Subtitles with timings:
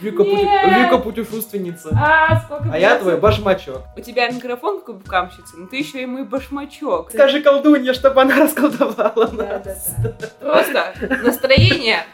[0.00, 0.84] Вика, пути-.
[0.84, 1.90] Вика путешественница.
[1.92, 3.82] А, сколько А я твой башмачок.
[3.96, 7.10] У тебя микрофон как у букамщицы, но ты еще и мой башмачок.
[7.10, 9.94] Скажи колдунья, чтобы она расколдовала Да, нас.
[9.98, 10.28] да, да.
[10.52, 12.04] Просто настроение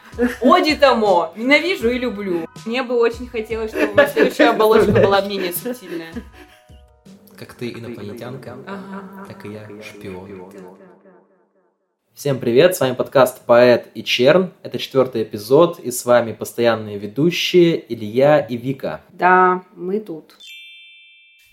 [0.40, 1.28] оди тому.
[1.36, 2.46] Ненавижу и люблю.
[2.66, 6.12] Мне бы очень хотелось, чтобы следующая оболочка была менее субтильная.
[7.36, 8.56] Как ты инопланетянка,
[9.26, 10.52] так и я шпион.
[12.14, 14.52] Всем привет, с вами подкаст «Поэт и Черн».
[14.62, 19.00] Это четвертый эпизод, и с вами постоянные ведущие Илья и Вика.
[19.10, 20.36] Да, мы тут.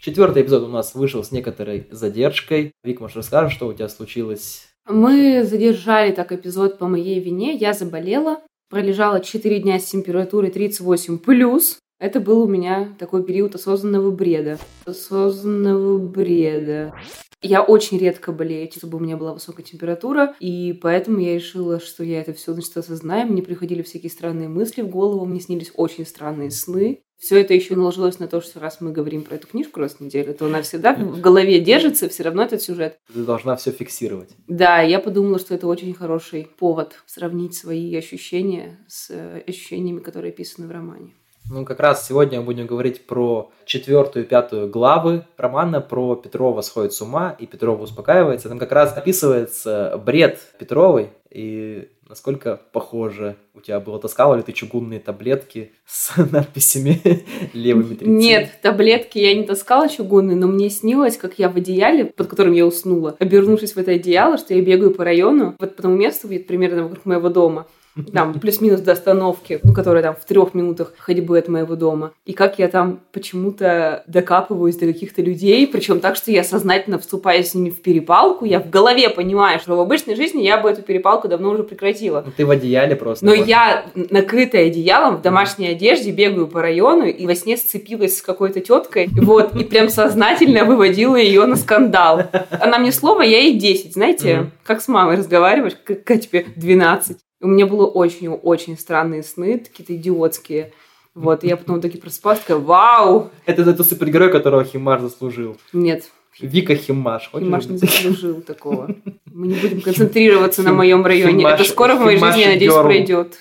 [0.02, 2.74] Четвертый эпизод у нас вышел с некоторой задержкой.
[2.84, 4.68] Вик, может, расскажешь, что у тебя случилось?
[4.88, 7.56] Мы задержали так эпизод по моей вине.
[7.56, 11.80] Я заболела, пролежала 4 дня с температурой 38 плюс.
[12.02, 14.58] Это был у меня такой период осознанного бреда.
[14.86, 16.96] Осознанного бреда.
[17.44, 22.04] Я очень редко болею, чтобы у меня была высокая температура, и поэтому я решила, что
[22.04, 23.32] я это все значит осознаю.
[23.32, 27.04] Мне приходили всякие странные мысли в голову, мне снились очень странные сны.
[27.20, 30.02] Все это еще наложилось на то, что раз мы говорим про эту книжку раз в
[30.02, 32.98] неделю, то она всегда в голове держится, все равно этот сюжет.
[33.14, 34.32] Ты должна все фиксировать.
[34.48, 40.32] Да, я подумала, что это очень хороший повод сравнить свои ощущения с э, ощущениями, которые
[40.32, 41.14] описаны в романе.
[41.50, 46.62] Ну, как раз сегодня мы будем говорить про четвертую и пятую главы романа про Петрова
[46.62, 48.48] сходит с ума и Петрова успокаивается.
[48.48, 53.98] Там как раз описывается бред Петровой и насколько похоже у тебя было.
[54.00, 57.02] Таскала ли ты чугунные таблетки с надписями
[57.54, 58.08] левыми 30?
[58.08, 62.52] Нет, таблетки я не таскала чугунные, но мне снилось, как я в одеяле, под которым
[62.52, 66.28] я уснула, обернувшись в это одеяло, что я бегаю по району, вот по тому месту,
[66.28, 67.66] где примерно вокруг моего дома,
[68.14, 72.12] там плюс-минус до остановки, ну, которая там в трех минутах ходьбы от моего дома.
[72.26, 77.44] И как я там почему-то докапываюсь до каких-то людей, причем так, что я сознательно вступаю
[77.44, 80.82] с ними в перепалку, я в голове понимаю, что в обычной жизни я бы эту
[80.82, 82.24] перепалку давно уже прекратила.
[82.26, 83.26] Ну, ты в одеяле просто.
[83.26, 83.48] Но Вот.
[83.48, 88.60] я, накрытая одеялом, в домашней одежде, бегаю по району и во сне сцепилась с какой-то
[88.62, 92.24] теткой, вот, и прям сознательно выводила ее на скандал.
[92.50, 97.18] Она мне слово, я ей 10, знаете, как с мамой разговариваешь, какая тебе 12.
[97.42, 100.74] У меня было очень-очень странные сны, какие-то идиотские.
[101.14, 103.32] Вот, и я потом таки проспалась, такая, вау!
[103.46, 105.58] Это, это супергерой, которого Химар заслужил.
[105.74, 106.10] Нет,
[106.40, 107.30] Вика Химаш.
[107.32, 108.96] Хочешь Химаш не заслужил такого.
[109.26, 111.46] Мы не будем концентрироваться на моем районе.
[111.46, 113.38] Это скоро в моей жизни, я надеюсь, пройдет.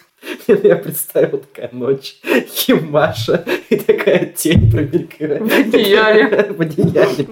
[0.46, 2.16] Я представил такая ночь.
[2.48, 5.40] Химаша и такая тень промелькает.
[5.40, 6.52] В одеяле.
[6.58, 7.28] В одеяле.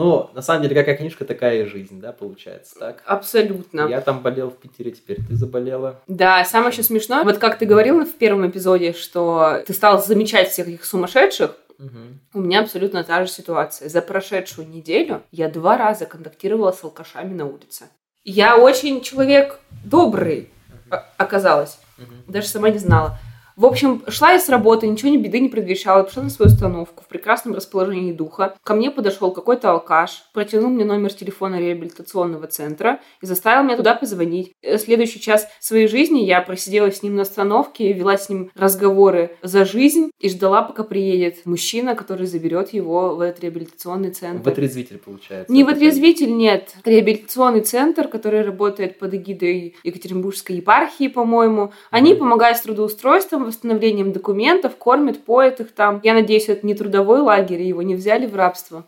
[0.00, 3.02] Ну, на самом деле, какая книжка, такая и жизнь, да, получается, так?
[3.04, 3.82] Абсолютно.
[3.88, 6.00] Я там болел в Питере, теперь ты заболела.
[6.06, 10.48] Да, самое еще смешное, вот как ты говорил в первом эпизоде, что ты стал замечать
[10.48, 12.20] всех этих сумасшедших, Мгм.
[12.34, 13.88] у меня абсолютно та же ситуация.
[13.90, 17.84] За прошедшую неделю я два раза контактировала с алкашами на улице.
[18.24, 20.48] Я очень человек добрый
[20.90, 22.24] о- оказалась, Мгм.
[22.26, 23.18] даже сама не знала.
[23.60, 27.04] В общем, шла я с работы, ничего не беды не предвещала, пришла на свою остановку
[27.04, 28.54] в прекрасном расположении духа.
[28.64, 33.94] Ко мне подошел какой-то алкаш, протянул мне номер телефона реабилитационного центра и заставил меня туда
[33.94, 34.54] позвонить.
[34.62, 39.36] Э, Следующий час своей жизни я просидела с ним на остановке, вела с ним разговоры
[39.42, 44.42] за жизнь и ждала, пока приедет мужчина, который заберет его в этот реабилитационный центр.
[44.42, 45.52] Вытрезвитель, получается.
[45.52, 46.70] Не Вот вытрезвитель, нет.
[46.86, 51.74] Реабилитационный центр, который работает под эгидой Екатеринбургской епархии, по-моему.
[51.90, 52.20] Они Мгм.
[52.20, 56.00] помогают с трудоустройством, восстановлением документов, кормят, поят их там.
[56.02, 58.84] Я надеюсь, это не трудовой лагерь, его не взяли в рабство.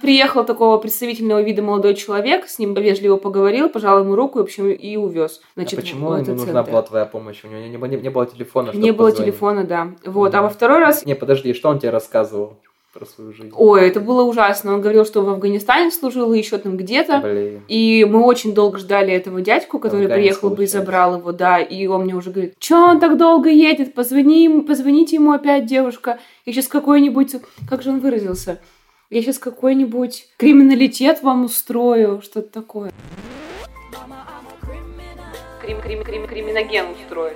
[0.00, 4.70] Приехал такого представительного вида молодой человек, с ним вежливо поговорил, пожал ему руку, в общем,
[4.70, 5.40] и увез.
[5.42, 6.70] А Значит, почему в ему нужна центр.
[6.70, 7.40] была твоя помощь?
[7.42, 9.32] У него не, не- не было телефона, Не было позвонить.
[9.32, 9.88] телефона, да.
[10.06, 10.32] Вот.
[10.34, 10.44] А Мгм.
[10.46, 12.54] во второй раз Не, подожди, что он тебе рассказывал
[12.92, 13.52] про свою жизнь?
[13.54, 14.74] Ой, это было ужасно.
[14.74, 17.18] Он говорил, что в Афганистане служил и еще там где-то.
[17.18, 17.62] Блин.
[17.68, 21.60] И мы очень долго ждали этого дядьку, который Афганец, приехал бы и забрал его, да.
[21.60, 23.94] И он мне уже говорит, что он так долго едет?
[23.94, 26.18] Позвони ему, позвоните ему опять, девушка.
[26.44, 27.36] Я сейчас какой-нибудь,
[27.68, 28.60] как же он выразился?
[29.10, 32.92] Я сейчас какой-нибудь криминалитет вам устрою, что-то такое.
[35.62, 37.32] Крим, крим, крим, криминоген устрою.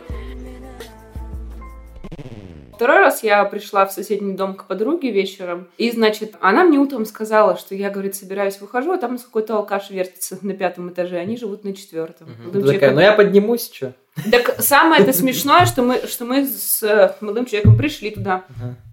[2.73, 7.05] Второй раз я пришла в соседний дом к подруге вечером, и, значит, она мне утром
[7.05, 11.37] сказала, что я, говорит, собираюсь, выхожу, а там какой-то алкаш вертится на пятом этаже, они
[11.37, 12.29] живут на четвертом.
[12.41, 13.95] Молодым Ты такая, ну я поднимусь, что?
[14.31, 18.44] Так самое это смешное, что мы, что мы с э, молодым человеком пришли туда.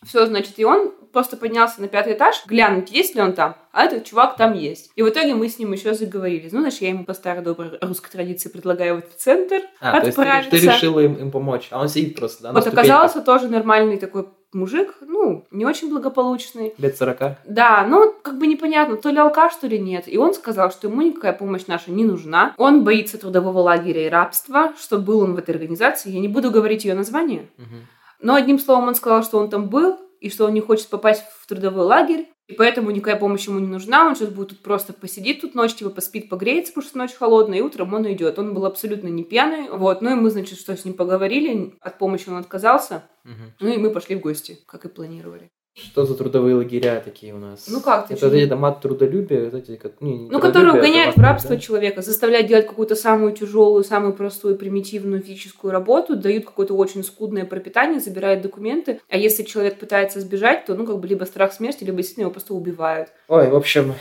[0.06, 3.84] Все, значит, и он просто поднялся на пятый этаж, глянуть, есть ли он там, а
[3.84, 4.92] этот чувак там есть.
[4.96, 6.50] И в итоге мы с ним еще заговорили.
[6.52, 10.06] Ну, значит, я ему по старой доброй русской традиции предлагаю в этот центр А, то
[10.06, 10.52] есть ты, отправиться.
[10.52, 14.28] ты решила им, им помочь, а он сидит просто, да, Вот оказался тоже нормальный такой
[14.54, 16.74] мужик, ну, не очень благополучный.
[16.78, 17.38] Лет 40.
[17.46, 20.06] Да, ну, как бы непонятно, то ли алкаш, то ли нет.
[20.08, 22.54] И он сказал, что ему никакая помощь наша не нужна.
[22.58, 26.12] Он боится трудового лагеря и рабства, что был он в этой организации.
[26.12, 27.50] Я не буду говорить ее название.
[27.58, 27.88] Мгм.
[28.22, 31.24] Но одним словом он сказал, что он там был, и что он не хочет попасть
[31.40, 34.92] в трудовой лагерь, и поэтому никакая помощь ему не нужна, он сейчас будет тут просто
[34.92, 38.40] посидит тут ночь, типа поспит, погреется, потому что ночь холодная, и утром он уйдет.
[38.40, 42.00] Он был абсолютно не пьяный, вот, ну и мы, значит, что с ним поговорили, от
[42.00, 43.54] помощи он отказался, Мгм.
[43.60, 45.52] ну и мы пошли в гости, как и планировали.
[45.84, 47.66] Что за трудовые лагеря такие у нас?
[47.68, 48.36] Ну как ты, Это чё?
[48.36, 51.58] эти дома трудолюбия, вот эти, как, не, не Ну, которые угоняют в рабство да?
[51.62, 57.46] человека, заставляют делать какую-то самую тяжелую, самую простую, примитивную физическую работу, дают какое-то очень скудное
[57.46, 59.02] пропитание, забирают документы.
[59.10, 62.32] А если человек пытается сбежать, то, ну, как бы либо страх смерти, либо действительно его
[62.32, 63.10] просто убивают.
[63.28, 63.94] Ой, в общем,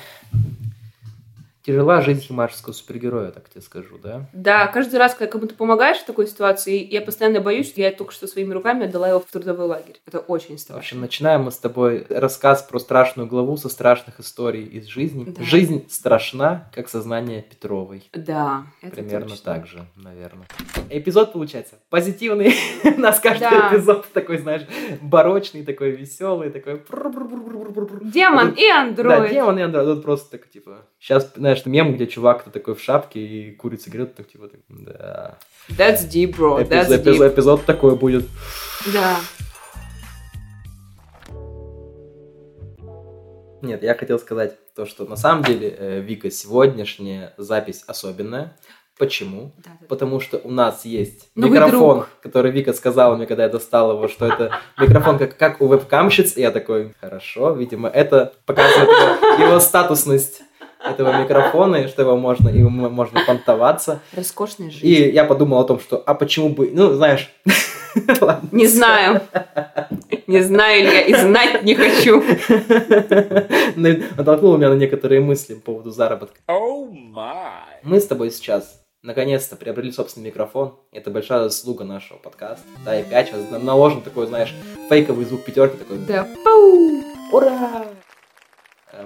[1.69, 4.27] тяжела жизнь химарского супергероя, так тебе скажу, да?
[4.33, 8.13] Да, каждый раз, когда кому-то помогаешь в такой ситуации, я постоянно боюсь, что я только
[8.15, 10.01] что своими руками отдала его в трудовой лагерь.
[10.07, 10.79] Это очень В страшно.
[10.79, 15.25] общем, начинаем мы с тобой рассказ про страшную главу со страшных историй из жизни.
[15.25, 15.43] Да.
[15.45, 18.09] Жизнь страшна, как сознание Петровой.
[18.15, 19.45] Да, это Примерно точно.
[19.45, 20.47] так же, наверное.
[20.89, 22.55] Эпизод получается позитивный.
[22.97, 23.69] У нас каждый Да.
[23.75, 24.63] эпизод такой, знаешь,
[25.03, 26.81] барочный, такой веселый, такой...
[28.05, 29.31] Демон и Да, андроид.
[29.33, 29.87] демон и андроид.
[29.97, 30.87] Тут просто так, типа...
[30.99, 35.39] Сейчас, знаешь, мем, где чувак-то такой в шапке и курит сигарету, так, типа, так, да.
[35.71, 36.63] That's deep, bro.
[36.63, 37.29] Эпиз- That's эпиз- deep.
[37.35, 38.27] Эпизод такой будет.
[38.93, 39.17] Да.
[43.61, 48.57] Нет, я хотел сказать то, что на самом деле, э, Вика, сегодняшняя запись особенная.
[48.99, 49.53] Почему?
[49.59, 49.87] Да, да.
[49.89, 52.09] Потому что у нас есть Новый микрофон, друг.
[52.21, 56.37] который Вика сказала мне, когда я достал его, что это микрофон как, как у вебкамщиц.
[56.37, 58.89] И я такой, хорошо, видимо, это показывает
[59.41, 60.43] его статусность
[60.85, 64.01] этого микрофона, и что его можно, м- можно понтоваться.
[64.13, 64.87] Роскошная жизнь.
[64.87, 67.31] И я подумал о том, что, а почему бы, ну, знаешь...
[68.21, 68.49] ладно.
[68.53, 69.21] Не знаю.
[70.27, 72.23] Не знаю ли я и знать не хочу.
[73.77, 76.39] Натолкнуло меня на некоторые мысли по поводу заработка.
[76.49, 77.81] Oh my.
[77.83, 80.75] Мы с тобой сейчас наконец-то приобрели собственный микрофон.
[80.93, 82.65] Это большая заслуга нашего подкаста.
[82.85, 84.55] Да, и 5 сейчас на- наложен такой, знаешь,
[84.89, 85.99] фейковый звук пятерки такой.
[85.99, 86.27] Да.
[86.45, 87.03] Пау!
[87.33, 87.87] Ура!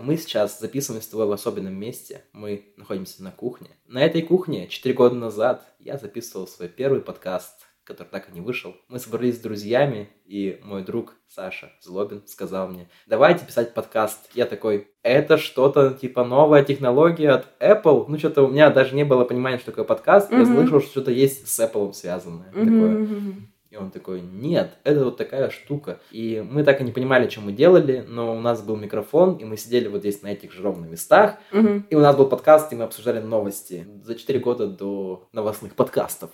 [0.02, 2.24] Мы сейчас записываем с тобой в особенном месте.
[2.32, 3.70] Мы находимся на кухне.
[3.86, 7.54] На этой кухне 4 года назад я записывал свой первый подкаст,
[7.84, 8.74] который так и не вышел.
[8.88, 14.18] Мы собрались с друзьями, и мой друг Саша Злобин сказал мне, давайте писать подкаст.
[14.34, 18.06] Я такой, это что-то типа новая технология от Apple?
[18.08, 20.32] Ну, что-то у меня даже не было понимания, что такое подкаст.
[20.32, 20.56] Я Мгм.
[20.56, 22.48] слышал, что что-то есть с Apple связанное.
[22.50, 23.36] Такое.
[23.72, 25.98] И он такой, нет, это вот такая штука.
[26.10, 29.44] И мы так и не понимали, что мы делали, но у нас был микрофон, и
[29.46, 31.86] мы сидели вот здесь на этих же ровных местах, Мгм.
[31.88, 36.28] и у нас был подкаст, и мы обсуждали новости за 4 года до новостных подкастов.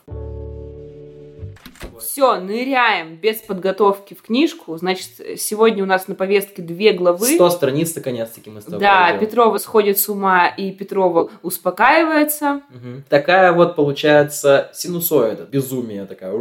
[1.98, 4.76] Все, ныряем без подготовки в книжку.
[4.76, 7.26] Значит, сегодня у нас на повестке две главы.
[7.26, 9.20] 100 страниц, наконец-таки, мы с тобой Да, пройдем.
[9.20, 12.62] Петрова сходит с ума, и Петрова успокаивается.
[12.70, 13.04] Мгм.
[13.08, 16.32] Такая вот получается синусоида, безумие такая.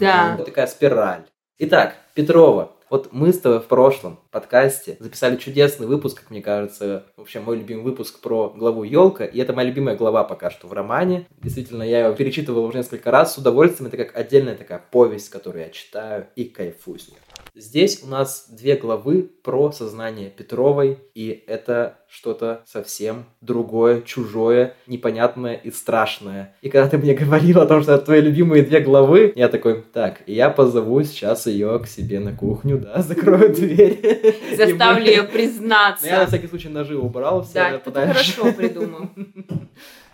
[0.00, 0.38] Да.
[0.44, 1.24] Такая спираль.
[1.58, 2.72] Итак, Петрова.
[2.88, 7.56] Вот мы с тобой в прошлом подкасте записали чудесный выпуск, как мне кажется, вообще мой
[7.56, 11.26] любимый выпуск про главу Елка, и это моя любимая глава пока что в романе.
[11.42, 13.88] Действительно, я его перечитывал уже несколько раз с удовольствием.
[13.88, 17.18] Это как отдельная такая повесть, которую я читаю и кайфую с нее.
[17.58, 25.54] Здесь у нас две главы про сознание Петровой, и это что-то совсем другое, чужое, непонятное
[25.54, 26.54] и страшное.
[26.60, 29.80] И когда ты мне говорил о том, что это твои любимые две главы, я такой,
[29.80, 34.36] так, я позову сейчас ее к себе на кухню, да, закрою дверь.
[34.54, 36.26] Заставлю ее Но Я на признаться.
[36.26, 38.34] всякий случай ножи убрал все Да, подальше.
[38.34, 39.08] хорошо придумал.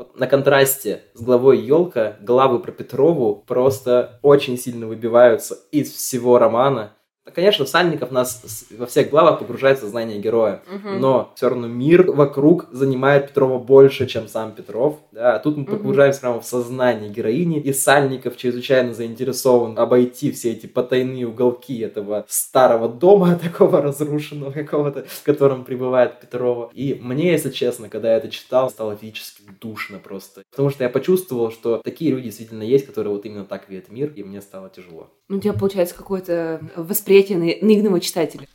[0.00, 6.38] Вот на контрасте с главой Елка главы про Петрову просто очень сильно выбиваются из всего
[6.38, 6.94] романа.
[7.34, 11.00] Конечно, Сальников нас во всех главах погружает в сознание героя, Мгм.
[11.00, 14.98] но все равно мир вокруг занимает Петрова больше, чем сам Петров.
[15.12, 20.52] Да, а тут мы погружаемся прямо в сознание героини, и Сальников чрезвычайно заинтересован обойти все
[20.52, 26.70] эти потайные уголки этого старого дома, такого разрушенного какого-то, в котором пребывает Петрова.
[26.72, 30.42] И мне, если честно, когда я это читал, стало физически душно просто.
[30.50, 34.10] Потому что я почувствовал, что такие люди действительно есть, которые вот именно так видят мир,
[34.16, 35.08] и мне стало тяжело.
[35.28, 38.46] Ну, У тебя получается какое-то восприятие на- наивного читателя.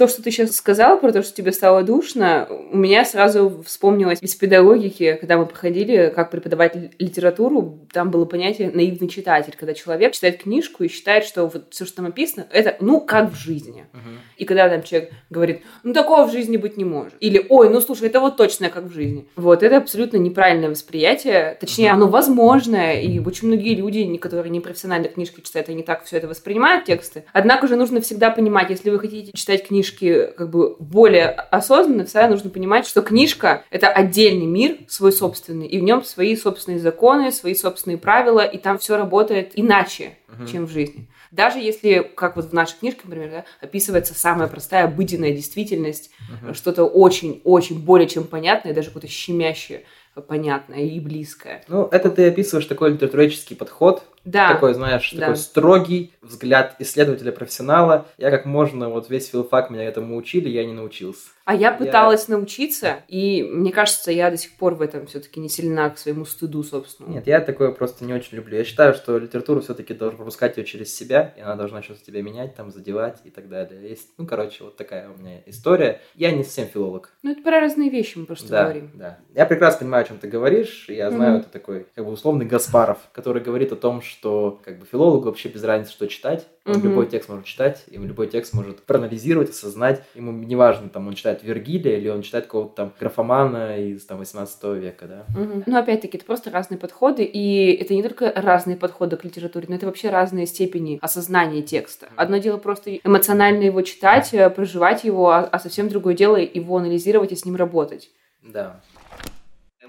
[0.00, 4.18] То, что ты сейчас сказала про то, что тебе стало душно, у меня сразу вспомнилось
[4.22, 10.14] из педагогики, когда мы проходили, как преподавать литературу, там было понятие наивный читатель, когда человек
[10.14, 13.84] читает книжку и считает, что вот все, что там написано, это ну как в жизни.
[13.92, 14.20] Мгм.
[14.38, 17.12] И когда там человек говорит, ну такого в жизни быть не может.
[17.20, 19.28] Или, ой, ну слушай, это вот точно как в жизни.
[19.36, 21.58] Вот, это абсолютно неправильное восприятие.
[21.60, 26.16] Точнее, оно возможное, и очень многие люди, которые не профессионально книжки читают, они так все
[26.16, 27.24] это воспринимают, тексты.
[27.34, 32.28] Однако же нужно всегда понимать, если вы хотите читать книжки как бы более осознанно, всегда
[32.28, 37.32] нужно понимать, что книжка— это отдельный мир, свой собственный, и в нем свои собственные законы,
[37.32, 40.46] свои собственные правила, и там все работает иначе, Мгм.
[40.46, 41.08] чем в жизни.
[41.30, 46.10] Даже если, как вот в нашей книжке, например, да, описывается самая простая обыденная действительность,
[46.42, 46.54] Мгм.
[46.54, 49.84] что-то очень-очень более чем понятное, даже какое-то щемящее,
[50.28, 51.62] понятное и близкое.
[51.68, 55.20] Ну, это ты описываешь такой литературоведческий подход, Да, такой, знаешь, да.
[55.20, 58.06] такой строгий взгляд исследователя-профессионала.
[58.18, 61.28] Я как можно, вот весь филфак меня этому учили, я не научился.
[61.46, 65.40] а я я- пыталась научиться, и мне кажется, я до сих пор в этом все-таки
[65.40, 67.08] не сильна к своему стыду, собственно.
[67.08, 68.56] Нет, я такое просто не очень люблю.
[68.56, 72.22] Я считаю, что литературу все-таки должен пропускать ее через себя, и она должна что-то тебя
[72.22, 73.88] менять, там, задевать и так далее.
[73.88, 76.00] Есть, ну, короче, вот такая у меня история.
[76.14, 77.10] Я не совсем филолог.
[77.22, 78.90] Ну, это про разные вещи мы просто да, говорим.
[78.94, 79.18] да.
[79.34, 80.86] Я прекрасно понимаю, о чем ты говоришь.
[80.88, 81.40] Я знаю, Мгм.
[81.40, 85.48] это такой, как бы, условный Гаспаров, который говорит о том, что, как бы, филологу вообще
[85.48, 86.46] без разницы, что читать.
[86.66, 86.82] Он Мгм.
[86.88, 90.02] любой текст может читать, и любой текст может проанализировать, осознать.
[90.14, 94.76] Ему неважно, там, он читает Вергилия, или он читает какого-то там графомана из, там, 18
[94.76, 95.24] века, да.
[95.38, 95.64] Мгм.
[95.66, 99.76] Ну, опять-таки, это просто разные подходы, и это не только разные подходы к литературе, но
[99.76, 102.08] это вообще разные степени осознания текста.
[102.16, 106.76] Одно дело просто эмоционально его читать, э, проживать его, а, а совсем другое дело его
[106.76, 108.10] анализировать и с ним работать.
[108.42, 108.80] Да.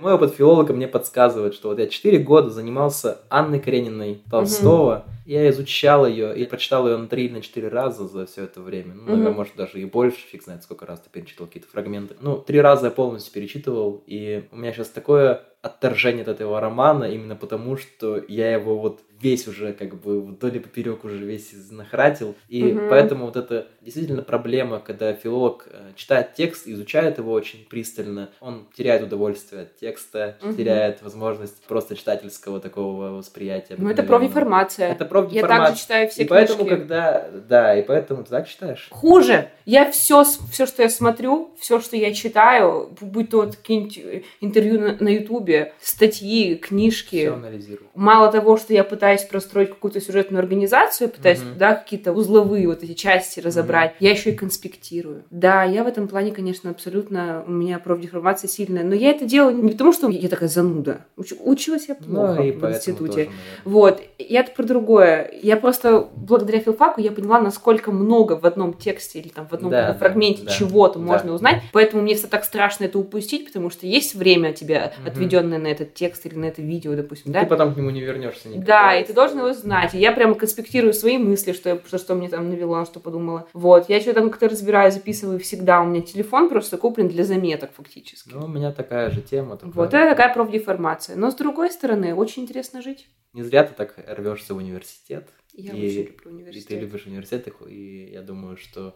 [0.01, 5.05] Мой опыт филолога мне подсказывает, что вот я 4 года занимался Анной Карениной Толстого.
[5.27, 8.95] Я изучал ее и прочитал ее на 3 на 4 раза за все это время.
[8.95, 9.37] Ну, наверное, Мгм.
[9.37, 12.15] может, даже и больше, фиг знает, сколько раз ты перечитывал какие-то фрагменты.
[12.19, 17.03] Ну, три раза я полностью перечитывал, и у меня сейчас такое отторжение от этого романа,
[17.03, 21.53] именно потому, что я его вот весь уже как бы вдоль и поперек уже весь
[21.53, 22.35] изнахратил.
[22.49, 22.89] И Мгм.
[22.89, 28.67] поэтому вот это действительно проблема, когда филолог э, читает текст, изучает его очень пристально, он
[28.75, 30.55] теряет удовольствие от текста, Мгм.
[30.55, 33.75] теряет возможность просто читательского такого восприятия.
[33.77, 34.89] Ну, это профдеформация.
[34.91, 35.67] Это Я профдеформат.
[35.67, 36.75] также читаю все И поэтому, книжки.
[36.77, 37.29] когда...
[37.47, 38.87] Да, и поэтому ты так читаешь.
[38.91, 39.49] Хуже.
[39.65, 44.79] Я все, все, что я смотрю, все, что я читаю, будь то какие-нибудь э, интервью
[44.79, 47.17] на- на Ютубе, статьи, книжки.
[47.17, 47.89] Все анализирую.
[47.93, 51.57] Мало того, что я пытаюсь простроить какую-то сюжетную организацию, пытаюсь, Мгм.
[51.57, 55.23] да, какие-то узловые вот эти части разобрать, я еще и конспектирую.
[55.29, 59.55] Да, я в этом плане, конечно, абсолютно, у меня профдеформация сильная, но я это делаю
[59.57, 61.05] не потому, что я такая зануда.
[61.17, 63.25] Уч- училась я плохо Ну, и в институте.
[63.25, 63.29] тоже.
[63.65, 65.29] Вот, я про другое.
[65.41, 69.71] Я просто благодаря филфаку я поняла, насколько много в одном тексте или там в одном
[69.71, 71.05] Да, да, фрагменте да, чего-то да.
[71.05, 71.61] можно узнать.
[71.73, 75.07] Поэтому мне всегда так страшно это упустить, потому что есть время у тебя Мгм.
[75.07, 77.41] отведенное на этот текст или на это видео, допустим, да?
[77.41, 78.65] Ты потом к нему не вернешься никогда.
[78.91, 79.93] Да, и ты должен его знать.
[79.93, 82.99] И я прямо конспектирую свои мысли, что, я, что, что мне там навело, на что
[82.99, 83.47] подумала.
[83.53, 85.81] Вот, я что там как-то разбираю, записываю всегда.
[85.81, 88.29] У меня телефон просто куплен для заметок фактически.
[88.33, 89.57] Ну, у меня такая же тема.
[89.57, 91.15] только Вот это такая профдеформация.
[91.15, 93.07] Но с другой стороны, очень интересно жить.
[93.33, 95.29] Не зря ты так рвешься в университет.
[95.53, 96.81] Я И- очень люблю И ты университет.
[96.81, 98.93] любишь университет, и я думаю, что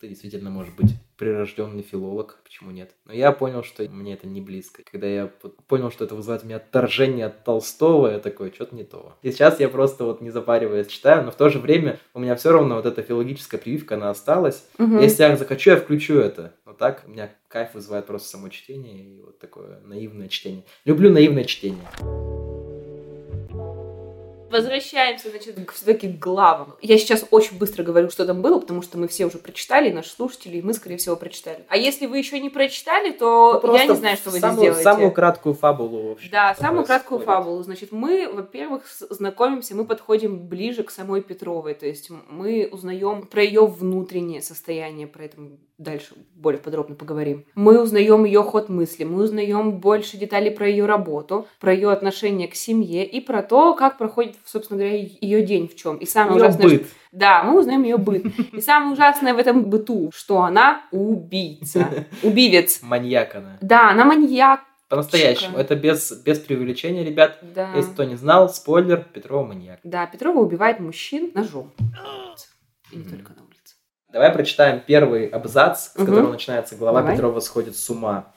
[0.00, 2.90] ты действительно можешь быть прирожденный филолог, почему нет?
[3.04, 4.82] Но я понял, что мне это не близко.
[4.90, 5.30] Когда я
[5.66, 9.14] понял, что это вызывает у меня отторжение от Толстого, я такой, что-то не то.
[9.22, 12.36] И сейчас я просто вот не запариваясь читаю, но в то же время у меня
[12.36, 14.66] все равно вот эта филологическая прививка, она осталась.
[14.78, 14.98] Мгм.
[15.00, 16.54] Если я захочу, я включу это.
[16.64, 20.64] Но так у меня кайф вызывает просто само чтение и вот такое наивное чтение.
[20.84, 22.55] Люблю наивное чтение.
[24.50, 26.76] Возвращаемся, значит, все-таки к главам.
[26.80, 29.92] Я сейчас очень быстро говорю, что там было, потому что мы все уже прочитали, и
[29.92, 31.64] наши слушатели, и мы, скорее всего, прочитали.
[31.68, 34.64] А если вы еще не прочитали, то Ну, я не знаю, что вы самую, здесь
[34.64, 34.84] делаете.
[34.84, 36.28] Самую краткую фабулу вообще.
[36.30, 37.44] Да, самую краткую происходит.
[37.44, 37.62] фабулу.
[37.62, 41.74] Значит, мы, во-первых, знакомимся, мы подходим ближе к самой Петровой.
[41.74, 45.38] То есть мы узнаем про ее внутреннее состояние, про это
[45.78, 47.44] дальше более подробно поговорим.
[47.54, 52.48] Мы узнаем ее ход мысли, мы узнаем больше деталей про ее работу, про ее отношение
[52.48, 55.96] к семье и про то, как проходит, собственно говоря, ее день в чем.
[55.96, 56.86] И самое Её ужасное, что- быт.
[57.12, 58.24] да, мы узнаем ее быт.
[58.52, 62.80] И самое ужасное в этом быту, что она убийца, убивец.
[62.82, 63.58] Маньяк она.
[63.60, 64.60] Да, она маньяк.
[64.88, 65.58] По-настоящему.
[65.58, 67.38] Это без, без преувеличения, ребят.
[67.42, 67.72] Да.
[67.74, 69.80] Если кто не знал, спойлер, Петрова маньяк.
[69.82, 71.72] Да, Петрова убивает мужчин ножом.
[72.92, 73.74] И не только на улице.
[74.12, 76.06] Давай прочитаем первый абзац, с Мгм.
[76.06, 77.16] которого начинается глава Давай.
[77.16, 78.32] Петрова сходит с ума.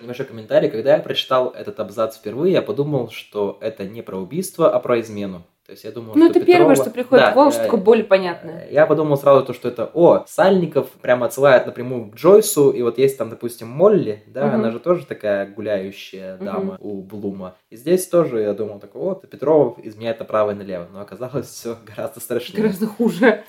[0.00, 0.68] Небольшой комментарий.
[0.70, 5.00] Когда я прочитал этот абзац впервые, я подумал, что это не про убийство, а про
[5.00, 5.42] измену.
[5.66, 7.60] То есть я думал, Ну, что это первое, Петрова- что приходит Да, в голову, что
[7.60, 8.66] э, такое более понятное.
[8.70, 12.96] Я подумал сразу то, что это, о, Сальников прямо отсылает напрямую к Джойсу, и вот
[12.96, 14.54] есть там, допустим, Молли, да, Мгм.
[14.54, 17.54] она же тоже такая гуляющая дама у Блума.
[17.68, 21.76] И здесь тоже я думал, такой, вот, Петрова изменяет направо и налево, но оказалось все
[21.84, 22.62] гораздо страшнее.
[22.62, 23.44] Гораздо хуже.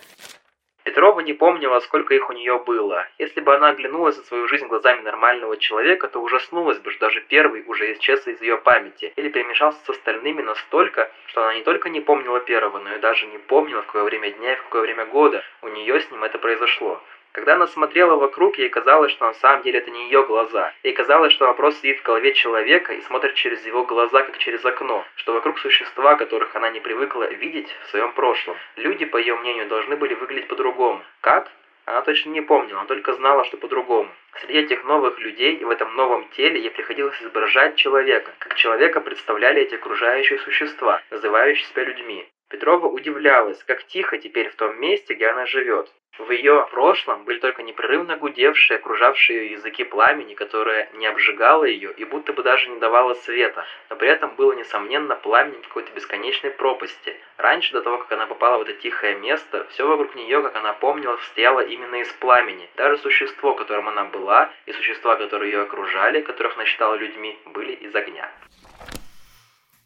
[0.89, 3.05] Петрова не помнила, сколько их у нее было.
[3.19, 7.21] Если бы она оглянулась на свою жизнь глазами нормального человека, то ужаснулась бы, что даже
[7.21, 11.89] первый уже исчез из ее памяти или перемешался с остальными настолько, что она не только
[11.89, 14.81] не помнила первого, но и даже не помнила, в какое время дня и в какое
[14.81, 16.99] время года у нее с ним это произошло.
[17.31, 20.73] Когда она смотрела вокруг, ей казалось, что на самом деле это не ее глаза.
[20.83, 24.37] Ей казалось, что она просто сидит в голове человека и смотрит через его глаза, как
[24.39, 28.57] через окно, что вокруг существа, которых она не привыкла видеть в своем прошлом.
[28.77, 31.03] Люди, по ее мнению, должны были выглядеть по-другому.
[31.21, 31.51] Как?
[31.85, 34.11] Она точно не помнила, она только знала, что по-другому.
[34.41, 39.01] Среди этих новых людей и в этом новом теле ей приходилось изображать человека, как человека
[39.01, 42.27] представляли эти окружающие существа, называющие себя людьми.
[42.49, 45.91] Петрова удивлялась, как тихо теперь в том месте, где она живет.
[46.19, 51.93] В ее прошлом были только непрерывно гудевшие, окружавшие ее языки пламени, которое не обжигало ее
[51.93, 56.51] и будто бы даже не давало света, но при этом было, несомненно, пламенем какой-то бесконечной
[56.51, 57.15] пропасти.
[57.37, 60.73] Раньше, до того, как она попала в это тихое место, все вокруг нее, как она
[60.73, 62.69] помнила, стояло именно из пламени.
[62.75, 67.71] Даже существо, которым она была, и существа, которые ее окружали, которых она считала людьми, были
[67.71, 68.29] из огня.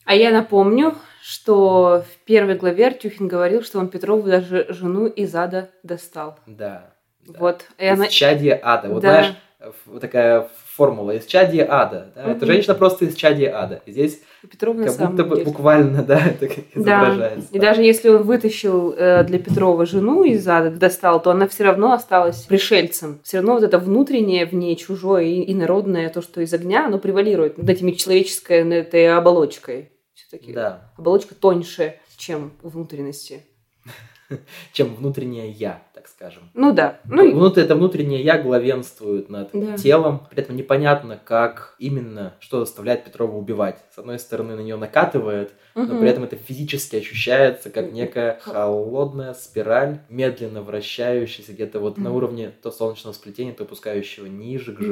[0.05, 5.33] А я напомню, что в первой главе Артюхин говорил, что он Петрову даже жену из
[5.35, 6.37] ада достал.
[6.45, 6.91] Да.
[7.25, 7.39] да.
[7.39, 7.65] Вот.
[7.77, 8.07] И Из она...
[8.07, 8.89] чадия ада.
[8.89, 9.09] Вот Да.
[9.09, 9.33] знаешь,
[9.85, 12.11] вот такая формула из чадия ада.
[12.15, 12.45] да, Это Мгм.
[12.47, 13.81] женщина просто из чадия ада.
[13.85, 15.45] И здесь Петрова как будто бы деле.
[15.45, 16.81] буквально, да, это как Да.
[16.81, 17.47] изображается.
[17.53, 21.63] И даже если он вытащил э, для Петрова жену из ада, достал, то она все
[21.63, 23.19] равно осталась пришельцем.
[23.23, 26.97] Все равно вот это внутреннее в ней, чужое и инородное, то, что из огня, оно
[26.99, 29.91] превалирует над этими человеческой над этой оболочкой.
[30.33, 30.91] Все-таки Да.
[30.97, 33.43] оболочка тоньше, чем внутренности.
[34.71, 36.49] Чем внутреннее я, так скажем.
[36.55, 36.99] Ну да.
[37.05, 39.77] Ну, и- Внут- это внутреннее я главенствует над Да.
[39.77, 40.25] телом.
[40.31, 43.83] При этом непонятно, как именно, что заставляет Петрова убивать.
[43.93, 45.99] С одной стороны, на нее накатывает, но мгм.
[45.99, 52.15] при этом это физически ощущается как некая холодная спираль, медленно вращающаяся где-то вот на Мгм.
[52.15, 54.85] уровне то солнечного сплетения, то опускающего ниже к Да.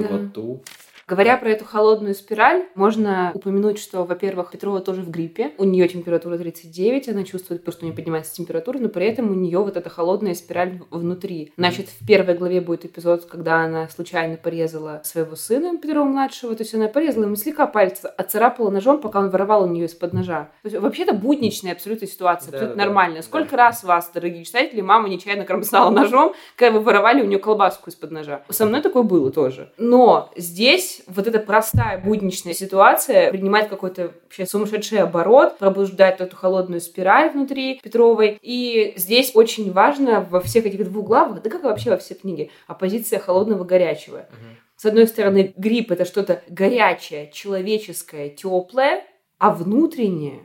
[1.11, 5.51] Говоря про эту холодную спираль, можно упомянуть, что, во-первых, Петрова тоже в гриппе.
[5.57, 9.29] У нее температура 39, она чувствует, потому что у нее поднимается температура, но при этом
[9.29, 11.51] у нее вот эта холодная спираль внутри.
[11.57, 16.73] Значит, в первой главе будет эпизод, когда она случайно порезала своего сына Петрова-младшего, то есть
[16.75, 20.49] она порезала ему слегка палец, отцарапала ножом, пока он воровал у нее из-под ножа.
[20.61, 22.85] То есть вообще-то будничная абсолютно ситуация, Да, абсолютно да, да.
[22.85, 23.21] нормальная.
[23.21, 27.89] Сколько раз вас, дорогие читатели, мама нечаянно кромсала ножом, когда вы воровали у нее колбаску
[27.89, 28.43] из-под ножа.
[28.47, 29.73] Со мной такое было тоже.
[29.77, 36.81] Но здесь вот эта простая будничная ситуация принимает какой-то вообще сумасшедший оборот, пробуждает эту холодную
[36.81, 38.37] спираль внутри Петровой.
[38.41, 42.15] И здесь очень важно во всех этих двух главах, да как и вообще во всей
[42.15, 44.27] книге, оппозиция холодного-горячего.
[44.29, 44.57] Мгм.
[44.75, 49.03] С одной стороны, грипп это что-то горячее, человеческое, теплое,
[49.37, 50.39] а внутреннее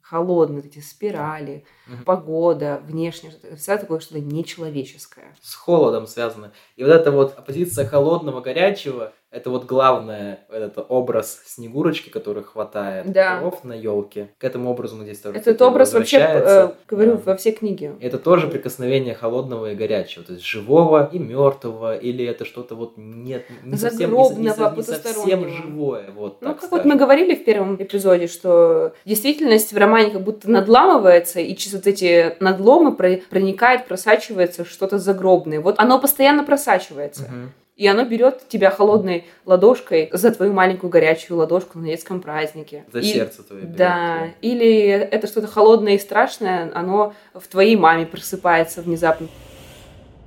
[0.00, 2.04] холодные эти спирали, Мгм.
[2.04, 5.34] погода, внешнее, что-то, всегда такое что-то нечеловеческое.
[5.40, 6.52] С холодом связано.
[6.76, 13.12] И вот эта вот оппозиция холодного, горячего, это вот главное, этот образ Снегурочки, который хватает
[13.12, 13.40] Да.
[13.40, 14.30] дров на елке.
[14.38, 17.22] К этому образу мы здесь тоже Этот образ вообще, э, говорю, Да.
[17.26, 17.92] во всей книге.
[18.00, 22.94] Это тоже прикосновение холодного и горячего, то есть живого и мертвого, или это что-то вот
[22.96, 26.10] нет, не совсем, не, не не совсем живое.
[26.10, 26.88] Вот Ну, как вот скажем.
[26.88, 31.86] мы говорили в первом эпизоде, что действительность в романе как будто надламывается, и через вот
[31.86, 35.60] эти надломы про- проникает, просачивается что-то загробное.
[35.60, 37.22] Вот оно постоянно просачивается.
[37.24, 37.52] Мгм.
[37.76, 42.84] И оно берет тебя холодной ладошкой за твою маленькую горячую ладошку на детском празднике.
[42.92, 47.76] За И- сердце твое берет Да, или это что-то холодное и страшное, оно в твоей
[47.76, 49.28] маме просыпается внезапно.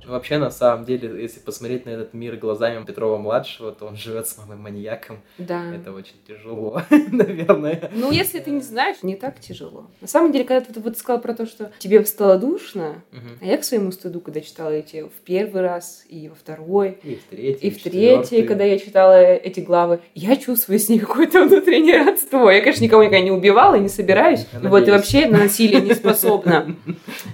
[0.06, 4.36] Вообще, на самом деле, если посмотреть на этот мир глазами Петрова-младшего, то он живет с
[4.38, 5.20] мамой-маньяком.
[5.38, 5.74] Да.
[5.74, 7.90] Это очень тяжело, наверное.
[7.94, 9.86] Ну, если ты не знаешь, не так тяжело.
[10.00, 13.02] На самом деле, когда ты вот сказал про то, что тебе стало душно,
[13.40, 17.16] а я к своему стыду, когда читала эти в первый раз, и во второй, И
[17.16, 21.44] в третий, и в третий, когда я читала эти главы, я чувствую с ней какое-то
[21.44, 22.50] внутреннее родство.
[22.50, 24.46] Я, конечно, никого никогда не убивала и не собираюсь.
[24.52, 26.76] Вот, и вообще на насилие не способна.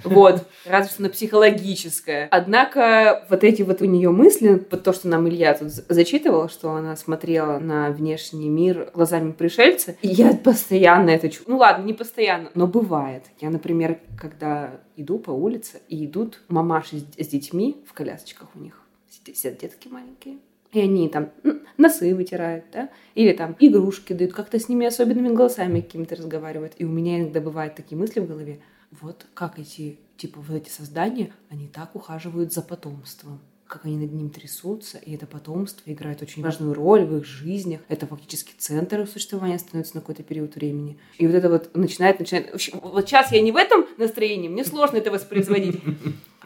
[0.03, 0.43] Вот.
[0.65, 2.27] Разве что на психологическое.
[2.59, 6.49] Однако вот эти вот у нее мысли, вот то, что нам Илья тут за- зачитывал,
[6.49, 11.55] что она смотрела на внешний мир глазами пришельца, и я постоянно это чувствую.
[11.55, 13.23] Ну ладно, не постоянно, но бывает.
[13.39, 18.59] Я, например, когда иду по улице, и идут мамаши с, с детьми в колясочках у
[18.59, 20.39] них, сидят детки маленькие,
[20.73, 21.29] и они там
[21.77, 26.73] носы вытирают, да, или там игрушки дают, как-то с ними особенными голосами какими-то разговаривают.
[26.77, 28.59] И у меня иногда бывают такие мысли в голове.
[28.99, 34.11] вот как эти, типа, вот эти создания, они так ухаживают за потомством как они над
[34.11, 37.81] ним трясутся, и это потомство играет очень важную роль в их жизнях.
[37.87, 40.97] Это фактически центр их существования становится на какой-то период времени.
[41.19, 42.51] И вот это вот начинает, начинает...
[42.81, 45.79] Вот сейчас я не в этом настроении, мне сложно это воспроизводить.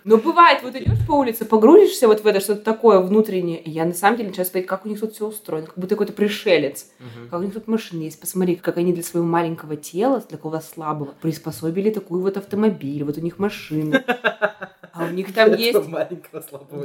[0.04, 3.86] Но бывает, вот идешь по улице, погрузишься вот в это что-то такое внутреннее, и я
[3.86, 6.88] на самом деле начинаю смотреть, как у них тут все устроено, как будто какой-то пришелец,
[7.00, 7.30] uh-huh.
[7.30, 8.20] как у них тут машины есть.
[8.20, 13.18] Посмотри, как они для своего маленького тела, для такого слабого, приспособили такую вот автомобиль, вот
[13.18, 14.04] у них машины.
[14.94, 15.78] А у них там есть...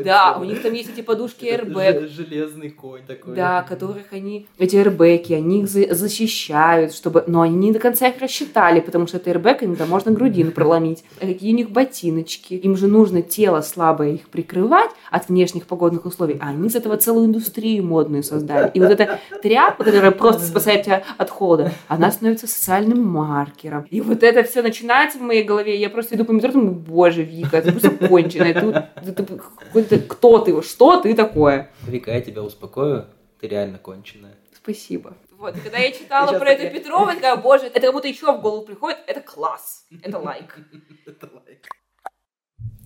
[0.03, 2.09] Да, у них там есть эти подушки airbag.
[2.09, 3.35] Железный конь такой.
[3.35, 4.47] Да, которых они...
[4.59, 7.25] Эти airbag, они их защищают, чтобы...
[7.27, 11.05] Но они не до конца их рассчитали, потому что это airbag, там можно грудину проломить.
[11.21, 12.55] А какие у них ботиночки.
[12.55, 16.97] Им же нужно тело слабое их прикрывать от внешних погодных условий, а они из этого
[16.97, 18.71] целую индустрию модную создали.
[18.73, 23.87] И вот эта тряпка, которая просто спасает тебя от холода, она становится социальным маркером.
[23.91, 25.79] И вот это все начинается в моей голове.
[25.79, 28.55] Я просто иду по метро, думаю, боже, Вика, это просто конченая.
[29.05, 30.63] Ты, ты, ты, кто ты?
[30.63, 31.71] Что ты такое?
[31.87, 33.07] Вика, я тебя успокою.
[33.41, 34.37] Ты реально конченая.
[34.55, 35.17] Спасибо.
[35.39, 38.67] Вот, когда я читала про это Петрова, я такая, боже, это кому-то еще в голову
[38.67, 40.59] приходит, это класс, это лайк.
[41.07, 41.69] Это лайк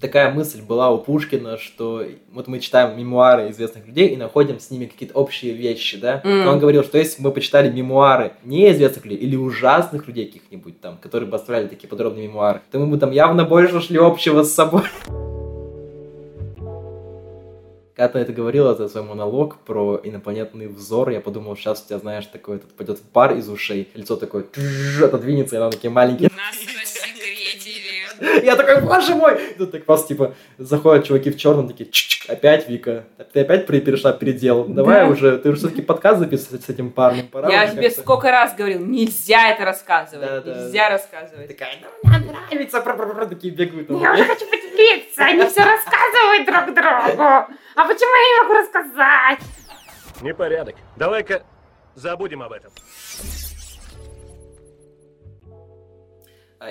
[0.03, 4.71] такая мысль была у Пушкина, что вот мы читаем мемуары известных людей и находим с
[4.71, 6.21] ними какие-то общие вещи, да.
[6.25, 6.47] Mm.
[6.49, 10.99] он говорил, что если бы мы почитали мемуары неизвестных людей или ужасных людей каких-нибудь там,
[10.99, 14.53] которые бы оставляли такие подробные мемуары, то мы бы там явно больше шли общего с
[14.53, 14.83] собой.
[17.95, 21.99] Когда ты это говорила, за свой монолог про инопланетный взор, я подумал, сейчас у тебя,
[21.99, 24.47] знаешь, такой, этот пойдет пар из ушей, лицо такое
[25.03, 26.31] отодвинется, и она такие маленькие.
[28.42, 29.38] Я такой, боже мой!
[29.59, 34.12] Тут так просто, типа, заходят чуваки в черном, такие, чик опять Вика, ты опять перешла
[34.12, 34.64] передел.
[34.64, 37.29] Давай уже, ты уже все-таки подкаст записывать с этим парнем.
[37.29, 41.48] Пора Я тебе сколько раз говорил, нельзя это рассказывать, нельзя рассказывать.
[41.48, 43.90] Такая, ну, мне нравится, такие бегают.
[43.90, 47.22] Я уже хочу поделиться, они все рассказывают друг другу.
[47.75, 49.40] А почему я не могу рассказать?
[50.20, 50.77] Непорядок.
[50.96, 51.42] Давай-ка
[51.94, 52.70] забудем об этом.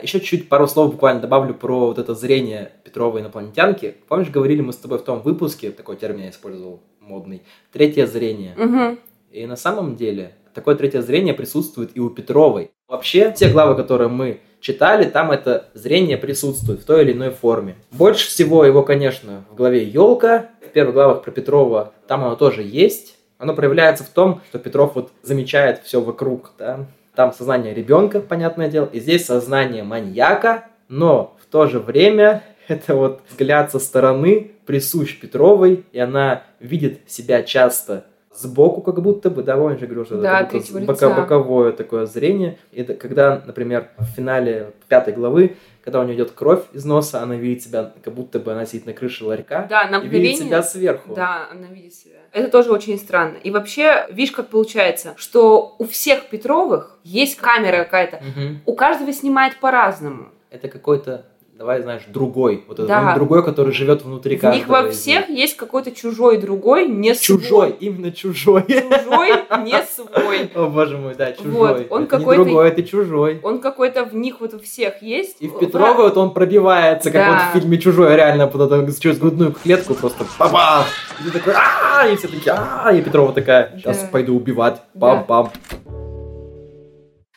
[0.02, 3.96] Еще чуть пару слов буквально добавлю про вот это зрение Петровой инопланетянки.
[4.08, 8.56] Помнишь, говорили мы с тобой в том выпуске, такой термин я использовал модный, третье зрение.
[8.58, 8.98] Угу.
[9.32, 12.72] И на самом деле такое третье зрение присутствует и у Петровой.
[12.88, 17.76] Вообще, те главы, которые мы читали, там это зрение присутствует в той или иной форме.
[17.92, 20.50] Больше всего его, конечно, в главе «Елка».
[20.62, 23.18] В первых главах про Петрова там оно тоже есть.
[23.38, 26.86] Оно проявляется в том, что Петров вот замечает все вокруг, да,
[27.22, 32.96] там сознание ребенка, понятное дело, и здесь сознание маньяка, но в то же время это
[32.96, 39.44] вот взгляд со стороны присущ Петровой, и она видит себя часто сбоку, как будто бы,
[39.44, 42.58] да, он же говорил, что да, это бока, боковое такое зрение.
[42.72, 47.22] И это, когда, например, в финале пятой главы, когда у нее идет кровь из носа,
[47.22, 50.38] она видит себя, как будто бы она сидит на крыше ларька да, на и видит
[50.38, 51.14] себя сверху.
[51.14, 52.20] Да, она видит себя.
[52.32, 53.38] Это тоже очень странно.
[53.38, 58.18] И вообще, видишь, как получается, что у всех Петровых есть камера какая-то.
[58.18, 58.58] Угу.
[58.68, 60.30] У каждого снимает по-разному.
[60.50, 61.26] Это какой-то
[61.62, 62.64] давай, знаешь, другой.
[62.68, 63.14] Вот этот да.
[63.14, 64.54] другой, который живет внутри каждого.
[64.54, 67.48] У них во всех есть какой-то чужой другой, не чужой.
[67.48, 67.76] Свой.
[67.80, 68.64] именно чужой.
[68.64, 69.30] Чужой,
[69.64, 70.50] не свой.
[70.56, 71.52] О, боже мой, да, чужой.
[71.52, 73.40] Вот, он это какой-то, не другой, это чужой.
[73.44, 75.38] Он какой-то в них вот у всех есть.
[75.40, 77.32] И в Петровой вот он пробивается, как да.
[77.32, 78.52] вот в фильме «Чужой», реально
[79.00, 80.86] через грудную клетку просто папа
[81.20, 85.52] И ты такой а и все такие а и Петрова такая, сейчас пойду убивать, пам-пам.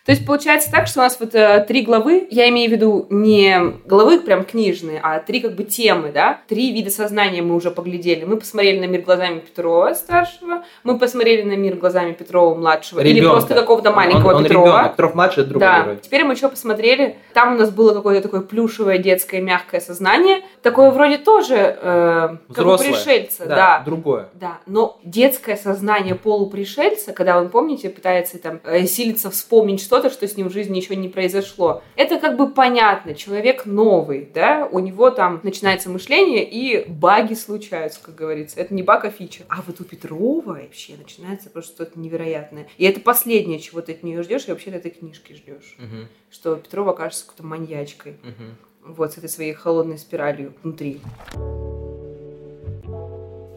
[0.04, 3.06] То есть получается так, что у нас вот э, три главы, я имею в виду
[3.08, 7.70] не главы прям книжные, а три как бы темы, да, три вида сознания мы уже
[7.70, 8.24] поглядели.
[8.24, 13.18] Мы посмотрели на мир глазами Петрова старшего, мы посмотрели на мир глазами Петрова младшего, Ребенка.
[13.18, 14.66] или просто какого-то маленького он, он Петрова.
[14.66, 14.90] Ребенок.
[14.92, 15.82] Петров младший, это другой да.
[15.82, 15.98] герой.
[16.02, 20.90] Теперь мы еще посмотрели, там у нас было какое-то такое плюшевое детское мягкое сознание, такое
[20.90, 24.28] вроде тоже э, как бы пришельца, да, да, другое.
[24.34, 30.11] Да, но детское сознание полупришельца, когда он, помните, пытается там э, силиться вспомнить что что-то,
[30.11, 31.85] что с ним в жизни еще не произошло.
[31.94, 38.00] Это как бы понятно, человек новый, да, у него там начинается мышление, и баги случаются,
[38.02, 38.59] как говорится.
[38.59, 39.44] Это не баг, а фича.
[39.48, 42.66] А вот у Петрова вообще начинается просто что-то невероятное.
[42.76, 45.76] И это последнее, чего ты от нее ждешь, и вообще от этой книжки ждешь.
[45.78, 46.09] Угу.
[46.30, 48.14] Что Петрова окажется какой-то маньячкой.
[48.24, 48.94] Угу.
[48.94, 51.00] Вот, с этой своей холодной спиралью внутри.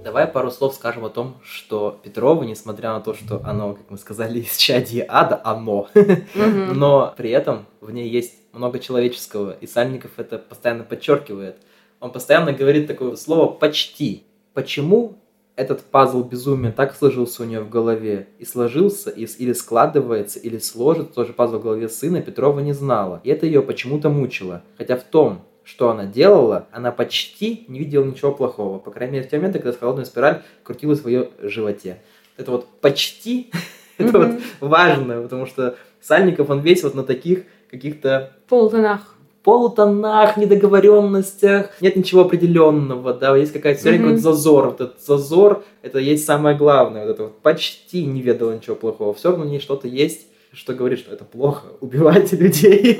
[0.07, 3.97] Давай пару слов скажем о том, что Петрова, несмотря на то, что оно, как мы
[3.97, 5.89] сказали, из чади ада, оно,
[6.33, 11.57] но при этом в ней есть много человеческого, и Сальников это постоянно подчеркивает.
[11.99, 14.23] Он постоянно говорит такое слово «почти».
[14.53, 15.17] Почему
[15.57, 20.57] этот пазл безумия так сложился у нее в голове и сложился, и, или складывается, или
[20.57, 23.19] сложит тоже пазл в голове сына, Петрова не знала.
[23.25, 24.63] И это ее почему-то мучило.
[24.77, 28.79] Хотя в том, что она делала, она почти не видела ничего плохого.
[28.79, 32.01] По крайней мере, в те моменты, когда холодная спираль крутилась в ее животе.
[32.37, 33.51] Это вот почти,
[33.97, 39.17] это вот важно, потому что Сальников, он весь вот на таких каких-то полутонах.
[39.43, 44.67] полутонах, недоговоренностях, нет ничего определенного, да, есть какая-то все время зазор.
[44.67, 47.03] Вот этот зазор, это есть самое главное.
[47.05, 49.13] Вот это вот почти не ведала ничего плохого.
[49.13, 51.67] Все равно в ней что-то есть, что говорит, что это плохо.
[51.81, 52.97] Убивать людей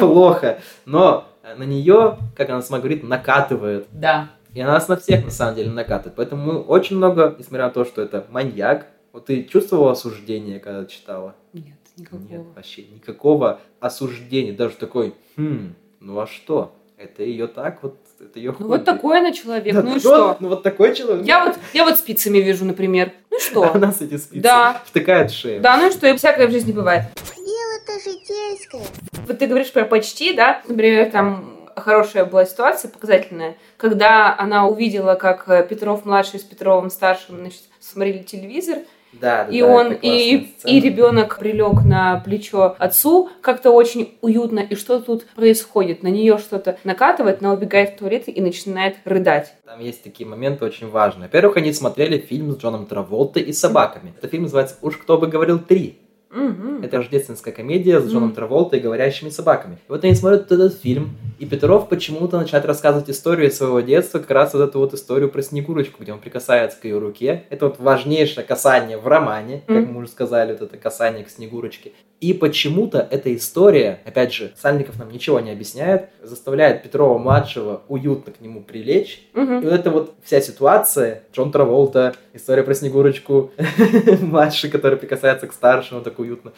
[0.00, 0.60] плохо.
[0.86, 1.26] Но
[1.56, 3.86] на нее, как она сама говорит, накатывает.
[3.92, 4.30] Да.
[4.54, 6.14] И она нас на всех, на самом деле, накатывает.
[6.16, 10.84] Поэтому мы очень много, несмотря на то, что это маньяк, вот ты чувствовала осуждение, когда
[10.86, 11.34] читала?
[11.52, 12.22] Нет, никакого.
[12.22, 14.52] Нет, вообще никакого осуждения.
[14.52, 16.74] Даже такой, хм, ну а что?
[16.96, 20.38] Это ее так вот, это ее Ну вот такой она человек, Да, ну и что?
[20.40, 21.26] Ну вот такой человек.
[21.26, 23.12] Я вот, я вот спицами вяжу, например.
[23.30, 23.70] Ну и что?
[23.74, 24.82] Она с эти спицы Да.
[24.86, 25.60] втыкает в шею.
[25.60, 27.02] Да, ну и что, и всякое в жизни бывает.
[27.36, 28.82] Дело-то житейское.
[29.26, 30.62] Вот ты говоришь про почти, да?
[30.68, 37.62] Например, там хорошая была ситуация, показательная, когда она увидела, как э, Петров-младший с Петровым-старшим, значит,
[37.80, 38.78] смотрели телевизор,
[39.12, 40.72] Да, да, и да, он, и, сцена.
[40.72, 46.02] и ребенок прилег на плечо отцу, как-то очень уютно, и что тут происходит?
[46.02, 49.52] На нее что-то накатывает, она убегает в туалет и начинает рыдать.
[49.66, 51.24] Там есть такие моменты очень важные.
[51.24, 54.14] Во-первых, они смотрели фильм с Джоном Траволтой и собаками.
[54.16, 55.98] Этот фильм называется «Уж кто бы говорил три».
[56.30, 56.82] Мгм.
[56.82, 58.34] Это рождественская комедия с Джоном Мгм.
[58.34, 59.74] Траволтой и говорящими собаками.
[59.74, 64.30] И вот они смотрят этот фильм, и Петров почему-то начинает рассказывать историю своего детства, как
[64.30, 67.44] раз вот эту вот историю про Снегурочку, где он прикасается к ее руке.
[67.50, 69.92] Это вот важнейшее касание в романе, как Мгм.
[69.92, 71.92] мы уже сказали, вот это касание к Снегурочке.
[72.20, 78.40] И почему-то эта история, опять же, Сальников нам ничего не объясняет, заставляет Петрова-младшего уютно к
[78.40, 79.58] нему прилечь, Мгм.
[79.60, 83.50] и вот эта вот вся ситуация, Джон Траволта, история про Снегурочку,
[84.22, 86.52] младший, который прикасается к старшему так уютно,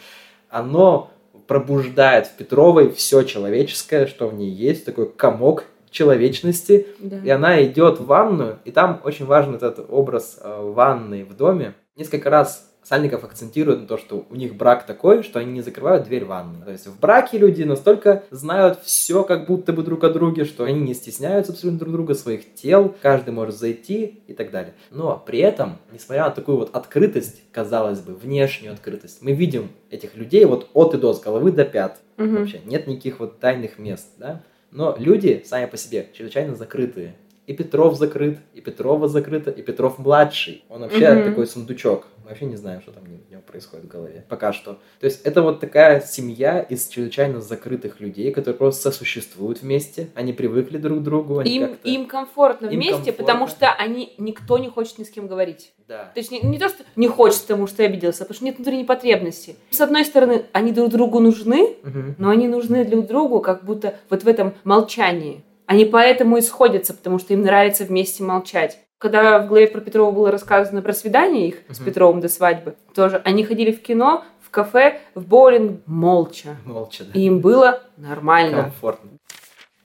[0.49, 1.11] оно
[1.47, 7.17] пробуждает в Петровой все человеческое, что в ней есть, такой комок человечности, Да.
[7.17, 11.73] и она идет в ванную, и там очень важен этот образ э, ванной в доме.
[11.97, 16.05] Несколько раз Сальников акцентирует на то, что у них брак такой, что они не закрывают
[16.05, 16.63] дверь ванны.
[16.65, 20.63] То есть в браке люди настолько знают все как будто бы друг о друге, что
[20.63, 24.73] они не стесняются абсолютно друг друга, своих тел, каждый может зайти и так далее.
[24.91, 30.15] Но при этом, несмотря на такую вот открытость, казалось бы, внешнюю открытость, мы видим этих
[30.15, 31.99] людей вот от и до, с головы до пят.
[32.17, 32.37] Мгм.
[32.37, 34.41] Вообще нет никаких вот тайных мест, да?
[34.71, 37.15] Но люди сами по себе чрезвычайно закрытые.
[37.47, 40.63] И Петров закрыт, и Петрова закрыта, и Петров младший.
[40.69, 41.23] Он вообще Мгм.
[41.23, 42.05] такой сундучок.
[42.29, 44.23] Вообще не знаем, что там у него происходит в голове.
[44.29, 44.73] Пока что.
[44.99, 50.09] То есть это вот такая семья из чрезвычайно закрытых людей, которые просто сосуществуют вместе.
[50.13, 51.39] Они привыкли друг к другу.
[51.39, 53.23] Они Им, им комфортно Им вместе, комфортно.
[53.25, 55.73] потому что они никто не хочет ни с кем говорить.
[55.87, 56.11] Да.
[56.13, 58.57] То есть не, не то, что не хочет, потому что обиделся, а потому что нет
[58.57, 59.55] внутренней потребности.
[59.71, 62.15] С одной стороны, они друг другу нужны, Мгм.
[62.19, 65.43] но они нужны друг другу как будто вот в этом молчании.
[65.65, 68.79] Они поэтому и сходятся, потому что им нравится вместе молчать.
[68.99, 71.79] Когда в главе про Петрова было рассказано про свидание их с.
[71.79, 76.57] Петровым до свадьбы, тоже они ходили в кино, в кафе, в боулинг молча.
[76.65, 77.11] Молча, да.
[77.17, 78.63] И им было нормально.
[78.63, 79.11] комфортно.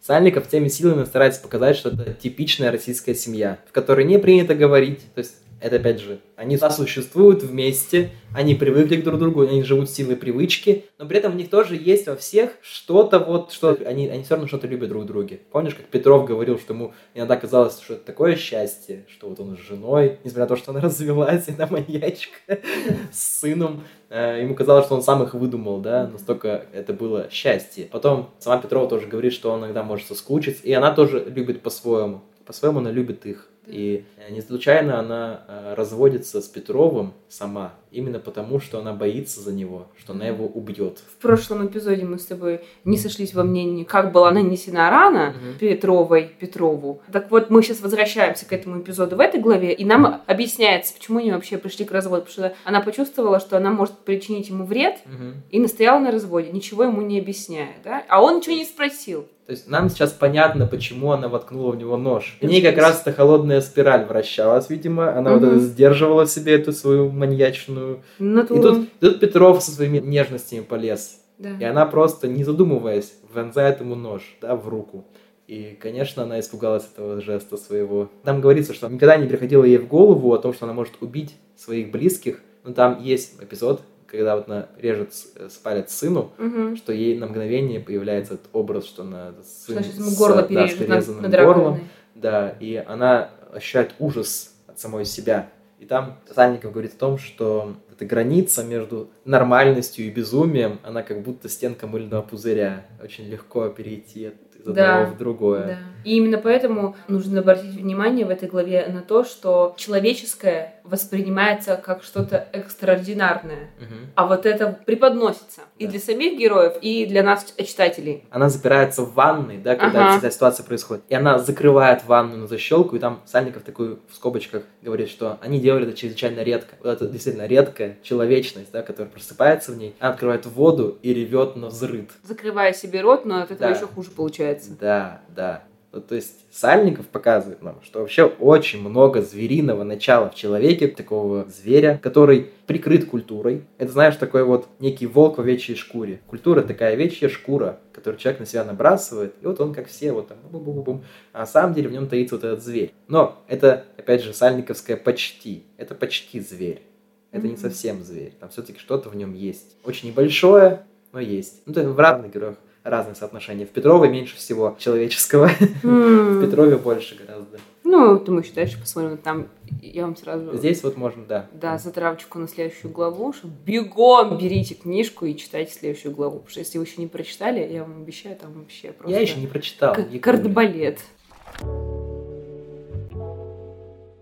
[0.00, 5.00] Сальников всеми силами старается показать, что это типичная российская семья, в которой не принято говорить.
[5.14, 9.90] То есть, это опять же, они существуют вместе, они привыкли к друг другу, они живут
[9.90, 14.08] силой привычки, но при этом у них тоже есть во всех что-то вот, что они,
[14.08, 15.40] они все равно что-то любят друг в друге.
[15.50, 19.56] Помнишь, как Петров говорил, что ему иногда казалось, что это такое счастье, что вот он
[19.56, 22.58] с женой, несмотря на то, что она развелась, и она маньячка,
[23.12, 23.82] с сыном,
[24.16, 27.88] Э, ему казалось, что он сам их выдумал, да, настолько это было счастье.
[27.90, 32.20] Потом сама Петрова тоже говорит, что он иногда может соскучиться, и она тоже любит по-своему.
[32.46, 33.48] По-своему она любит их.
[33.66, 39.40] И э, не случайно она э, разводится с Петровым сама, именно потому, что она боится
[39.40, 40.98] за него, что она его убьет.
[40.98, 45.58] В прошлом эпизоде мы с тобой не сошлись во мнении, как была нанесена рана Мгм.
[45.58, 47.00] Петровой Петрову.
[47.12, 51.18] Так вот, мы сейчас возвращаемся к этому эпизоду в этой главе, и нам объясняется, почему
[51.18, 52.22] они вообще пришли к разводу.
[52.26, 55.42] Потому что она почувствовала, что она может причинить ему вред, Мгм.
[55.50, 58.04] и настояла на разводе, ничего ему не объясняя, да?
[58.08, 59.26] А он ничего не спросил.
[59.46, 62.38] То есть нам сейчас понятно, почему она воткнула в него нож.
[62.40, 65.14] В ней как раз эта холодная спираль вращалась, видимо.
[65.16, 65.50] Она вот Мгм.
[65.50, 70.60] это сдерживала в себе эту свою маньячную Ну, И тут, тут Петров со своими нежностями
[70.62, 71.20] полез.
[71.38, 71.50] да.
[71.60, 75.04] И она просто, не задумываясь, вонзает ему нож да, в руку.
[75.46, 78.08] И, конечно, она испугалась этого жеста своего.
[78.24, 81.34] Там говорится, что никогда не приходило ей в голову о том, что она может убить
[81.54, 82.40] своих близких.
[82.64, 86.76] Но там есть эпизод, когда вот она режет э, палец сыну, Мгм.
[86.76, 90.68] что ей на мгновение появляется этот образ, что она сын Что ему с- горло да,
[90.68, 91.56] с перерезанным над горлом.
[91.74, 91.88] раковиной.
[92.14, 95.50] Да, и она ощущает ужас от самой себя.
[95.80, 101.22] И там Сальников говорит о том, что эта граница между нормальностью и безумием, она как
[101.22, 102.86] будто стенка мыльного пузыря.
[103.02, 104.34] Очень легко перейти от
[104.64, 105.66] из Да, одного в другое.
[105.66, 105.76] Да.
[106.04, 112.02] И именно поэтому нужно обратить внимание в этой главе на то, что человеческое воспринимается как
[112.02, 114.10] что-то экстраординарное, Мгм.
[114.14, 115.92] а вот это преподносится и Да.
[115.92, 118.24] для самих героев, и для нас, читателей.
[118.30, 120.18] Она запирается в ванной, да, когда Ага.
[120.18, 121.04] вся ситуация происходит.
[121.08, 125.58] И она закрывает ванну на защелку, и там Сальников такой в скобочках говорит, что они
[125.58, 126.74] делали это чрезвычайно редко.
[126.80, 129.94] Вот это действительно редкая человечность, да, которая просыпается в ней.
[130.00, 132.10] Она открывает воду и ревет на взрыд.
[132.22, 133.76] Закрывая себе рот, но от этого Да.
[133.76, 134.53] еще хуже получается.
[134.80, 135.64] Да, да.
[135.94, 141.44] Ну, то есть Сальников показывает нам, что вообще очень много звериного начала в человеке, такого
[141.44, 143.62] зверя, который прикрыт культурой.
[143.78, 146.20] Это, знаешь, такой вот некий волк в овечьей шкуре.
[146.26, 150.26] Культура такая овечья шкура, которую человек на себя набрасывает, и вот он как все, вот
[150.26, 151.04] там, бум-бум-бум.
[151.32, 152.92] А на самом деле в нем таится вот этот зверь.
[153.06, 155.62] Но это, опять же, сальниковское почти.
[155.76, 156.82] Это почти зверь.
[157.30, 158.32] Это не совсем зверь.
[158.40, 159.76] Там все-таки что-то в нем есть.
[159.84, 161.62] Очень небольшое, но есть.
[161.66, 163.66] Ну, то есть в разных героях разные соотношения.
[163.66, 165.48] В Петровой меньше всего человеческого.
[165.82, 166.40] В М.
[166.44, 167.58] Петрове больше гораздо.
[167.82, 169.16] Ну, думаю, еще дальше посмотрим.
[169.18, 169.48] Там
[169.82, 170.56] я вам сразу...
[170.56, 171.46] Здесь вот можно, да.
[171.52, 176.36] Да, затравочку на следующую главу, что бегом берите книжку и читайте следующую главу.
[176.38, 179.14] Потому что если вы еще не прочитали, я вам обещаю, там вообще просто...
[179.14, 179.94] Я еще не прочитал.
[179.94, 180.20] как Викуля.
[180.20, 180.98] кардебалет.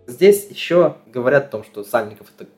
[0.07, 2.49] Здесь еще говорят о том, что Сальников это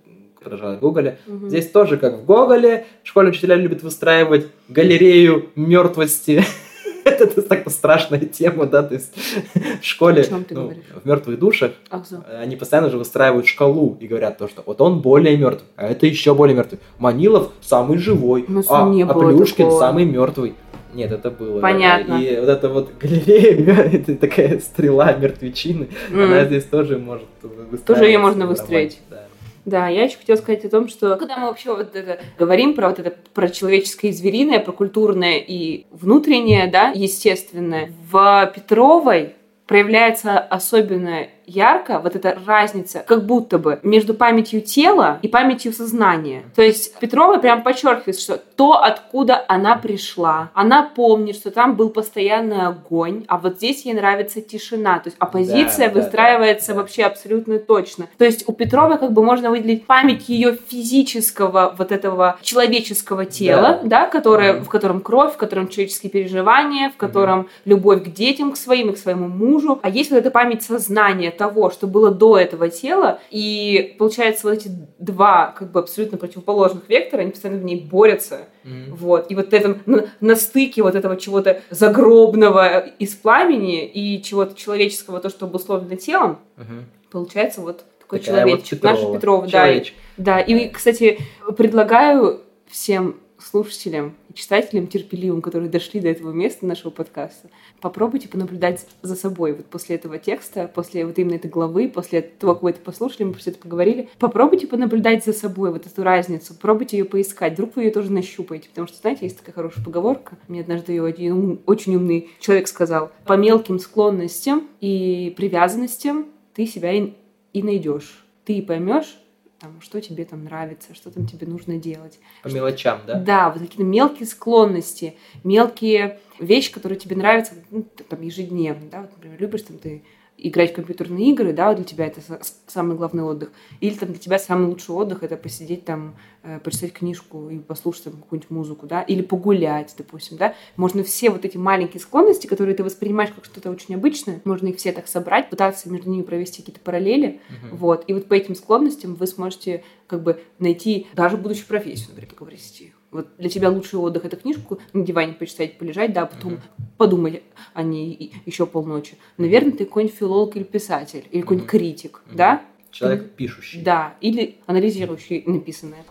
[0.45, 1.19] подражает Гоголя.
[1.27, 1.49] Мгм.
[1.49, 6.45] Здесь тоже, как в Гоголе, школьные учителя любят выстраивать галерею мертвости.
[7.05, 9.13] Это такая страшная тема, да, то есть
[9.83, 12.05] в школе, ну, в мертвых душах Ах,
[12.41, 16.07] они постоянно же выстраивают шкалу и говорят то, что вот он более мертвый, а это
[16.07, 16.81] еще более мертвый.
[16.99, 19.79] Манилов самый живой, У нас а, а Плюшкин такого.
[19.79, 20.55] самый мертвый.
[20.95, 21.57] Нет, это было.
[21.57, 21.61] да.
[21.61, 22.15] Понятно.
[22.23, 28.05] И вот эта вот галерея, это такая стрела мертвечины, она здесь тоже может выстраиваться Тоже
[28.07, 29.01] её можно выстроить.
[29.11, 29.24] да.
[29.65, 32.91] Да, я еще хотела сказать о том, что когда мы вообще вот это говорим про
[32.91, 39.35] вот это про человеческое и звериное, про культурное и внутреннее, да, естественное, в Петровой
[39.67, 46.45] проявляется особенно ярко вот эта разница, как будто бы между памятью тела и памятью сознания.
[46.55, 51.91] То есть Петрова прям подчеркивает, что то, откуда она пришла, она помнит, что там был
[51.91, 54.99] постоянный огонь, а вот здесь ей нравится тишина.
[54.99, 56.81] То есть оппозиция Да, да, выстраивается да, да.
[56.81, 58.07] вообще абсолютно точно.
[58.19, 63.81] То есть у Петровой как бы можно выделить память ее физического вот этого человеческого тела,
[63.85, 64.65] да, которое, Мгм.
[64.65, 68.95] в котором кровь, в котором человеческие переживания, в котором любовь к детям, к своим и
[68.95, 69.79] к своему мужу.
[69.83, 73.21] А есть вот эта память сознания того, что было до этого тела.
[73.31, 78.41] И получается, вот эти два как бы абсолютно противоположных вектора, они постоянно в ней борются.
[78.65, 78.95] Мгм.
[78.97, 79.31] Вот.
[79.31, 85.21] И вот этом на, на стыке вот этого чего-то загробного из пламени и чего-то человеческого,
[85.21, 86.87] то, что обусловлено телом, Мгм.
[87.11, 88.83] получается вот такой Такая вот человечек.
[88.83, 89.15] Наша Петрова.
[89.17, 89.51] Петрова, да.
[89.51, 89.95] Человечек.
[90.17, 91.19] Да, и, кстати,
[91.57, 97.49] предлагаю всем слушателям и читателям терпеливым, которые дошли до этого места нашего подкаста,
[97.81, 102.55] попробуйте понаблюдать за собой вот после этого текста, после вот именно этой главы, после того,
[102.55, 106.55] как вы это послушали, мы про это поговорили, попробуйте понаблюдать за собой вот эту разницу,
[106.55, 110.37] пробуйте ее поискать, вдруг вы ее тоже нащупаете, потому что, знаете, есть такая хорошая поговорка,
[110.49, 116.67] мне однажды ее один ум- очень умный человек сказал, по мелким склонностям и привязанностям ты
[116.67, 117.13] себя и,
[117.53, 118.25] и найдешь.
[118.45, 119.19] Ты поймешь,
[119.65, 122.19] там, что тебе там нравится, что там тебе нужно делать.
[122.43, 123.15] По мелочам, да?
[123.15, 129.13] Да, вот какие-то мелкие склонности, мелкие вещи, которые тебе нравятся ну, там, ежедневно, да, вот,
[129.13, 130.05] например, любишь там ты
[130.37, 132.21] играть в компьютерные игры, да, вот для тебя это
[132.67, 133.53] самый главный отдых.
[133.81, 138.05] Или там для тебя самый лучший отдых это посидеть там, э, почитать книжку и послушать
[138.05, 140.55] там какую-нибудь музыку, да, или погулять, допустим, да.
[140.77, 144.77] Можно все вот эти маленькие склонности, которые ты воспринимаешь как что-то очень обычное, можно их
[144.77, 147.77] все так собрать, пытаться между ними провести какие-то параллели, Мгм.
[147.77, 148.05] вот.
[148.09, 152.93] И вот по этим склонностям вы сможете как бы найти даже будущую профессию, например, поговорить.
[153.15, 156.63] Вот для тебя лучший отдых это книжку на диване почитать, полежать, да, а потом Мгм.
[156.99, 159.17] подумать о ней еще полночи.
[159.39, 161.79] Наверное, ты какой-нибудь филолог или писатель, или какой-нибудь Мгм.
[161.79, 162.37] критик, Мгм.
[162.37, 162.63] да?
[162.91, 163.83] Человек пишущий.
[163.83, 166.05] Да, или анализирующий написанное.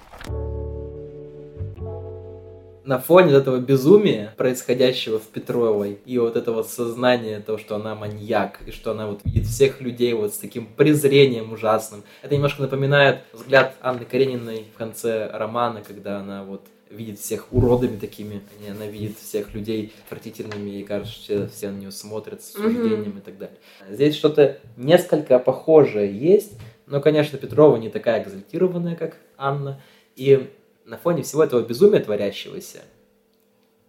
[2.86, 8.60] на фоне этого безумия, происходящего в Петровой, и вот этого сознания того, что она маньяк,
[8.68, 12.04] и что она вот видит всех людей вот с таким презрением ужасным.
[12.22, 16.62] Это немножко напоминает взгляд Анны Карениной в конце романа, когда она вот
[16.94, 21.92] видит всех уродами такими, она видит всех людей отвратительными, и кажется, что все на нее
[21.92, 22.68] смотрят с Мгм.
[22.68, 23.58] осуждением и так далее.
[23.90, 26.54] Здесь что-то несколько похожее есть,
[26.86, 29.82] но, конечно, Петрова не такая экзальтированная, как Анна,
[30.16, 30.50] и
[30.86, 32.82] на фоне всего этого безумия творящегося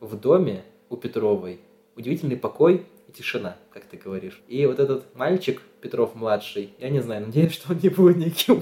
[0.01, 1.61] в доме у Петровой
[1.97, 4.41] удивительный покой и тишина, как ты говоришь.
[4.49, 8.61] И вот этот мальчик, Петров-младший, я не знаю, надеюсь, что он не будет никем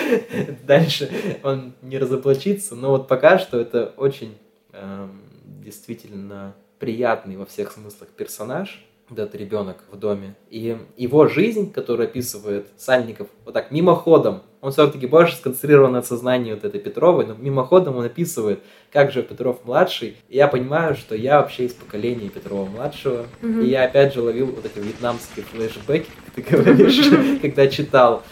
[0.66, 1.10] Дальше
[1.42, 4.36] он не разоблачится, но вот пока что это очень
[4.72, 5.22] эм,
[5.62, 10.34] действительно приятный во всех смыслах персонаж, этот ребенок в доме.
[10.50, 16.52] И его жизнь, которую описывает Сальников, вот так, мимоходом, он все-таки больше сконцентрирован на сознании
[16.52, 18.60] вот этой Петровой, но мимоходом он описывает,
[18.92, 20.16] как же Петров-младший.
[20.28, 23.26] И я понимаю, что я вообще из поколения Петрова-младшего.
[23.42, 28.22] И я опять же ловил вот эти вьетнамские флешбеки, как ты говоришь, когда читал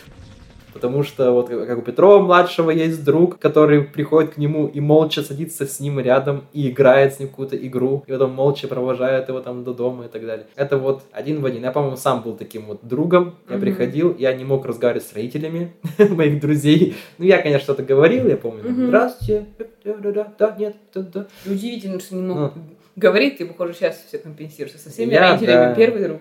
[0.72, 5.66] Потому что вот как у Петрова-младшего есть друг, который приходит к нему и молча садится
[5.66, 9.64] с ним рядом и играет с ним какую-то игру, и потом молча провожает его там
[9.64, 10.46] до дома и так далее.
[10.56, 11.62] Это вот один в один.
[11.62, 13.36] Я, по-моему, сам был таким вот другом.
[13.48, 13.60] Я mm-hmm.
[13.60, 16.96] приходил, я не мог разговаривать с родителями моих друзей.
[17.18, 18.64] Ну, я, конечно, что-то говорил, я помню.
[18.64, 18.86] Mm-hmm.
[18.86, 19.46] Здравствуйте.
[19.84, 21.26] Да, да, нет, да, да.
[21.46, 22.62] Удивительно, что не мог ну.
[22.96, 24.76] говорить, ты, похоже, сейчас все компенсируешь.
[24.76, 26.20] Со всеми я, родителями да, первый друг.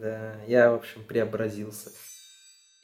[0.00, 1.90] Да, я, в общем, преобразился.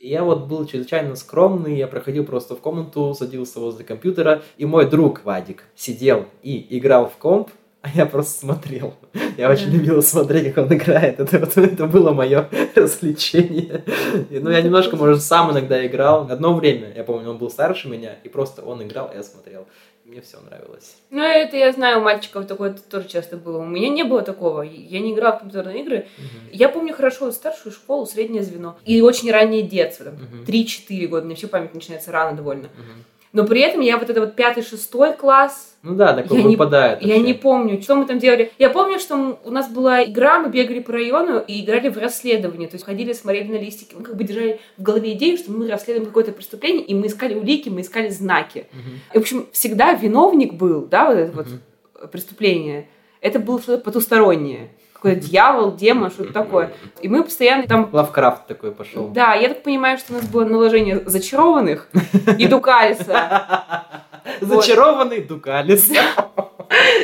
[0.05, 4.67] И я вот был чрезвычайно скромный, я проходил просто в комнату, садился возле компьютера, и
[4.67, 7.49] мой друг Вадик сидел и играл в комп,
[7.81, 8.93] а я просто смотрел.
[9.39, 11.21] Я очень любил смотреть, как он играет.
[11.21, 13.83] Это, вот, это было мое развлечение.
[14.29, 16.27] Ну, я немножко, может, сам иногда играл.
[16.31, 19.67] Одно время, я помню, он был старше меня, и просто он играл, а я смотрел
[20.05, 20.97] мне все нравилось.
[21.11, 23.59] Ну, это я знаю, у мальчиков такое тоже часто было.
[23.59, 24.63] У меня не было такого.
[24.63, 26.09] Я не играла в компьютерные игры.
[26.19, 26.27] Угу.
[26.53, 28.77] Я помню хорошо старшую школу, среднее звено.
[28.85, 30.07] И очень раннее детство.
[30.07, 30.45] Там, угу.
[30.47, 31.27] 3-4 года.
[31.27, 32.67] Мне все память начинается рано довольно.
[32.67, 33.24] Угу.
[33.35, 37.03] Но при этом я вот это вот пятый, шестой класс, ну да, такое я выпадает.
[37.03, 38.51] Не, я не помню, что мы там делали.
[38.59, 42.69] Я помню, что у нас была игра, мы бегали по району и играли в расследование.
[42.69, 43.95] То есть ходили, смотрели на листики.
[43.95, 47.35] Мы как бы держали в голове идею, что мы расследуем какое-то преступление, и мы искали
[47.35, 48.67] улики, мы искали знаки.
[48.73, 48.91] Угу.
[49.13, 51.49] И, в общем, всегда виновник был, да, вот это угу.
[51.95, 52.89] вот преступление.
[53.21, 54.71] Это было что-то потустороннее
[55.05, 56.73] какой-то дьявол, демон, что-то такое.
[57.03, 57.91] И мы постоянно там...
[57.93, 59.09] Лавкрафт такой пошел.
[59.09, 61.91] Да, я так понимаю, что у нас было наложение зачарованных
[62.39, 63.85] и Дукалиса.
[64.41, 65.93] Зачарованный Дукалис.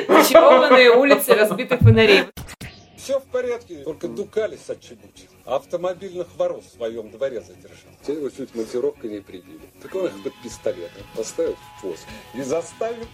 [0.09, 2.25] Зачарованные улицы разбитых фонарей.
[2.97, 5.29] Все в порядке, только Дукалис отчебучил.
[5.45, 7.93] Автомобильных воров в своем дворе задержал.
[8.07, 9.61] Те его чуть монтировкой не прибили.
[9.83, 13.07] Так он их под пистолетом поставил в пост и заставил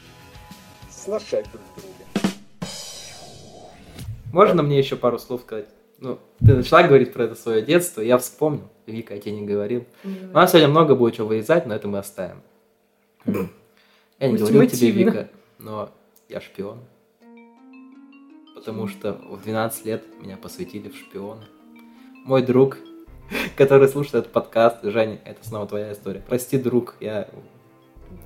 [0.91, 1.95] сношать друг друга.
[4.37, 5.66] Можно мне еще пару слов сказать?
[5.99, 8.68] Ну, ты начала говорить про это свое детство, я вспомнил.
[8.84, 9.87] Вика, я тебе не говорил.
[10.05, 12.43] У нас сегодня много будет чего вырезать, но это мы оставим.
[13.24, 15.91] Я не говорил тебе, Вика, но
[16.28, 16.80] я шпион.
[18.55, 21.45] Потому что в 12 лет меня посвятили в шпионы.
[22.26, 22.76] Мой друг,
[23.57, 26.22] который слушает этот подкаст, Женя, это снова твоя история.
[26.26, 27.26] Прости, друг, я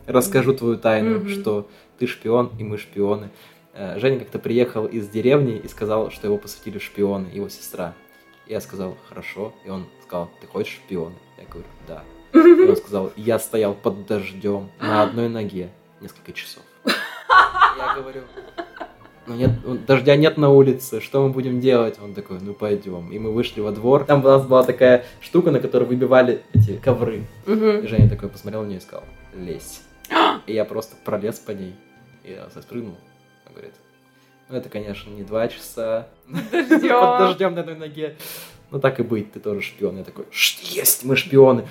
[0.07, 3.31] расскажу твою тайну, что ты шпион, и мы шпионы.
[3.73, 7.95] Э, Женя как-то приехал из деревни и сказал, что его посвятили шпионы, его сестра.
[8.47, 9.53] Я сказал, хорошо.
[9.65, 11.15] И он сказал, ты хочешь шпиона?
[11.39, 12.03] Я говорю, да.
[12.33, 16.63] И он сказал, я стоял под дождем на одной ноге несколько часов.
[16.85, 18.23] Я говорю,
[19.27, 21.99] ну нет, ну, дождя нет на улице, что мы будем делать?
[22.03, 23.11] Он такой, ну пойдем.
[23.13, 24.05] И мы вышли во двор.
[24.05, 27.25] Там у нас была такая штука, на которой выбивали эти ковры.
[27.47, 29.05] И Женя такой посмотрел на нее и сказал,
[29.35, 29.83] лезь.
[30.47, 31.77] И я просто пролез по ней.
[32.25, 32.97] И я спрыгнул.
[33.51, 33.75] Он говорит,
[34.49, 36.07] ну это, конечно, не два часа.
[36.29, 38.17] Под дождем на одной ноге.
[38.71, 39.99] Ну так и быть, ты тоже шпион.
[39.99, 41.67] Я такой, есть, мы шпионы.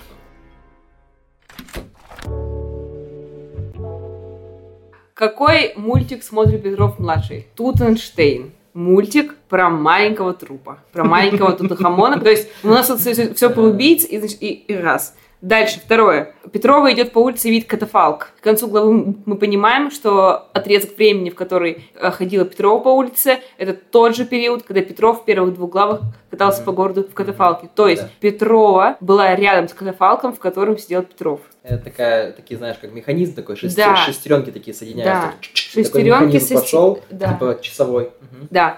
[5.13, 7.47] Какой мультик смотрит Петров-младший?
[7.55, 8.51] Тутенштейн.
[8.73, 12.19] Мультик про маленького трупа, про маленького Тутахамона.
[12.19, 15.15] То есть у нас все, все про убийц и, и, и раз.
[15.41, 16.33] Дальше, второе.
[16.51, 18.31] Петрова идет по улице и видит катафалк.
[18.39, 23.39] К концу главы мы понимаем, что отрезок времени, в который э, ходила Петрова по улице,
[23.57, 26.65] это тот же период, когда Петров в первых двух главах катался mm-hmm.
[26.65, 27.69] по городу в катафалке.
[27.73, 28.09] То есть да.
[28.19, 31.39] Петрова была рядом с катафалком, в котором сидел Петров.
[31.63, 33.95] Это такая, такие, знаешь, как механизм такой, шести, да.
[33.95, 35.27] шестеренки такие соединяются.
[35.27, 35.33] Да.
[35.53, 36.55] Шестеренки со...
[36.55, 37.33] пошел, да.
[37.33, 38.05] типа часовой.
[38.05, 38.47] Угу.
[38.49, 38.77] Да.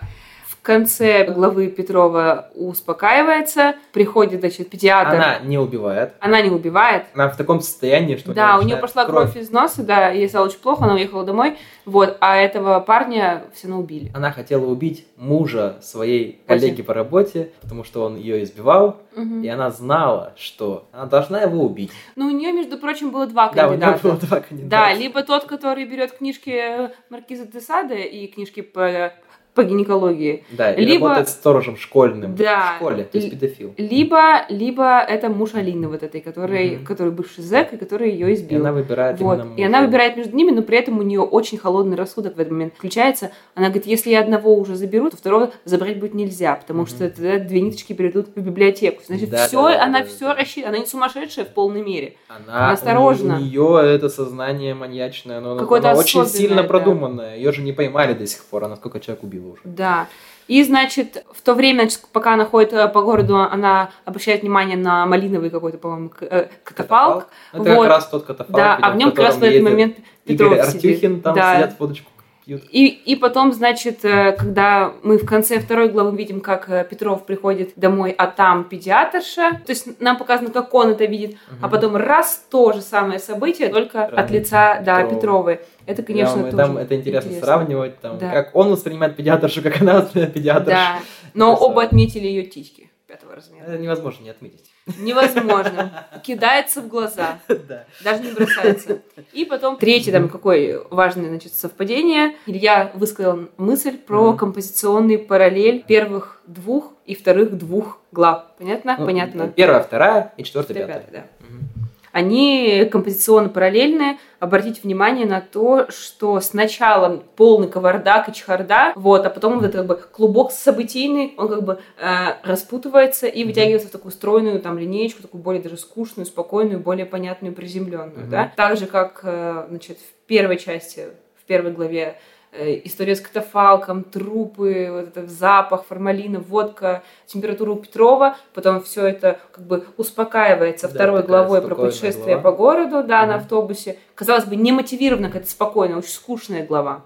[0.61, 5.15] В конце главы Петрова успокаивается, приходит, значит, педиатр.
[5.15, 6.13] Она не убивает.
[6.19, 7.05] Она не убивает.
[7.15, 9.31] Она в таком состоянии, что Да, у нее пошла кровь.
[9.31, 11.57] кровь из носа, да, ей стало очень плохо, она уехала домой.
[11.85, 14.11] Вот, а этого парня все равно убили.
[14.13, 19.41] Она хотела убить мужа своей коллеги по работе, потому что он ее избивал, угу.
[19.41, 21.91] и она знала, что она должна его убить.
[22.15, 23.79] Ну, у нее, между прочим, было два кандидата.
[23.79, 24.69] Да, у нее было два кандидата.
[24.69, 29.11] Да, либо тот, который берет книжки Маркиза де Саде и книжки по
[29.53, 30.45] по гинекологии.
[30.51, 32.73] Да, и Либо- работает сторожем школьным Да.
[32.73, 33.73] в школе, то есть педофил.
[33.77, 36.85] Либо, либо это муж Алины вот этой, который, Мгм.
[36.85, 38.61] который бывший зэк, и который ее И избил.
[38.61, 39.39] она выбирает Вот.
[39.39, 39.87] именно И она мужа.
[39.87, 43.31] выбирает между ними, но при этом у нее очень холодный рассудок в этот момент включается.
[43.55, 46.87] Она говорит, если я одного уже заберу, то второго забрать будет нельзя, потому Мгм.
[46.87, 49.01] что тогда две ниточки перейдут в библиотеку.
[49.05, 50.35] Значит, Да, все, да, да, она да, все да.
[50.35, 50.69] рассчитана.
[50.69, 52.15] Она не сумасшедшая в полной мере.
[52.29, 53.35] Она, Осторожно.
[53.35, 56.67] У, нее это сознание маньячное, но Какое-то оно очень сильно да.
[56.67, 57.35] продуманное.
[57.35, 59.61] Ее же не поймали до сих пор, она сколько человек убила уже.
[59.63, 60.07] Да.
[60.47, 64.75] И, значит, в то время, значит, пока она ходит э, по городу, она обращает внимание
[64.77, 67.27] на малиновый какой-то, по-моему, э, катафалк.
[67.53, 67.81] Ну, Это вот.
[67.83, 70.65] как раз тот катафалк, Да, а в нем как раз в этот момент Петров Игорь
[70.65, 70.75] сидит.
[70.85, 71.55] Артюхин там Да.
[71.55, 72.10] сидят, водочку
[72.45, 72.63] пьют.
[72.69, 77.25] И, и потом, значит, э, когда мы в конце второй главы видим, как э, Петров
[77.25, 81.69] приходит домой, а там педиатрша, то есть нам показано, как он это видит, а Мгм.
[81.71, 85.59] потом раз то же самое событие, только Стороны от лица, да, Петровой.
[85.85, 88.31] Это, конечно, Прям, тоже там это интересно, сравнивать, там, Да.
[88.31, 90.69] как он воспринимает педиатршу, как она воспринимает педиатршу.
[90.71, 90.99] Да,
[91.33, 91.69] но Красава.
[91.71, 93.65] оба отметили ее титьки пятого размера.
[93.65, 94.70] Это невозможно не отметить.
[94.97, 96.07] Невозможно.
[96.23, 97.39] Кидается в глаза.
[97.47, 97.85] Да.
[98.03, 98.99] Даже не бросается.
[99.33, 102.35] И потом третье, там, какое важное, значит, совпадение.
[102.45, 104.37] Илья высказал мысль про Мгм.
[104.37, 108.45] композиционный параллель первых двух и вторых двух глав.
[108.57, 108.95] Понятно?
[108.99, 109.47] Ну, Понятно.
[109.49, 111.11] Первая, вторая и четвертая, Пятая, пятая.
[111.39, 111.45] да.
[111.47, 111.80] Мгм.
[112.11, 114.17] Они композиционно параллельные.
[114.39, 119.75] Обратите внимание на то, что сначала полный кавардак и чехарда, вот, а потом вот этот
[119.75, 122.07] как бы клубок событийный, он как бы э,
[122.43, 127.53] распутывается и вытягивается в такую стройную там линеечку, такую более даже скучную, спокойную, более понятную,
[127.53, 128.29] приземленную, Мгм.
[128.29, 128.51] да.
[128.55, 131.07] Так же, как, э, значит, в первой части,
[131.39, 132.17] в первой главе
[132.53, 139.39] история с катафалком, трупы, вот это запах, формалина, водка, температура у Петрова, потом все это
[139.51, 142.41] как бы успокаивается Да, второй главой про путешествие глава.
[142.41, 143.41] по городу, да, на Мгм.
[143.43, 143.97] автобусе.
[144.15, 147.03] Казалось бы, не мотивированно, какая-то спокойная, очень скучная глава.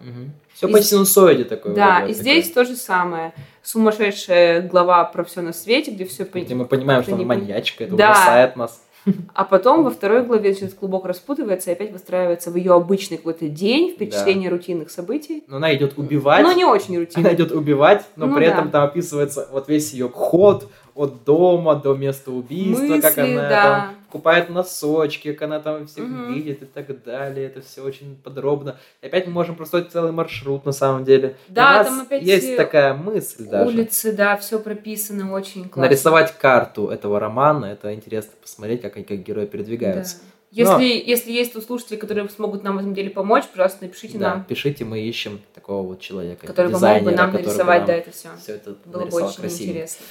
[0.54, 1.76] Все И по синусоиде такое.
[1.76, 2.14] да, и такое.
[2.14, 3.34] здесь то же самое.
[3.62, 7.96] Сумасшедшая глава про все на свете, где все Где мы понимаем, что она маньячка, это
[7.96, 8.12] Да.
[8.12, 8.82] ужасает нас.
[9.34, 13.47] А потом во второй главе значит, клубок распутывается и опять выстраивается в ее обычный какой-то
[13.47, 15.43] день, в перечислении рутинных событий.
[15.47, 16.43] Но она идет убивать.
[16.43, 17.28] Но не очень Она рутинно.
[17.34, 18.51] идет убивать, но Ну при да.
[18.53, 23.49] этом там описывается вот весь ее ход от дома до места убийства, как Мысли, она
[23.49, 23.64] да.
[23.64, 26.34] там покупает носочки, как она там всех Мгм.
[26.34, 27.47] видит и так далее.
[27.47, 28.78] Это все очень подробно.
[29.01, 31.36] И опять мы можем простроить целый маршрут на самом деле.
[31.49, 33.68] Да, У там опять есть такая мысль даже.
[33.68, 35.82] Улицы, да, все прописано очень классно.
[35.82, 40.18] Нарисовать карту этого романа, это интересно посмотреть, как они как герои передвигаются.
[40.20, 40.24] Да.
[40.51, 44.30] Если, если есть тут слушатели, которые смогут нам в этом деле помочь, пожалуйста, напишите Да,
[44.30, 47.80] нам, пишите, мы ищем такого вот человека, который помог бы дизайнера, нам который бы нарисовать,
[47.80, 48.30] нам да, это все.
[48.41, 49.68] все это Было бы очень красиво.
[49.72, 50.05] интересно.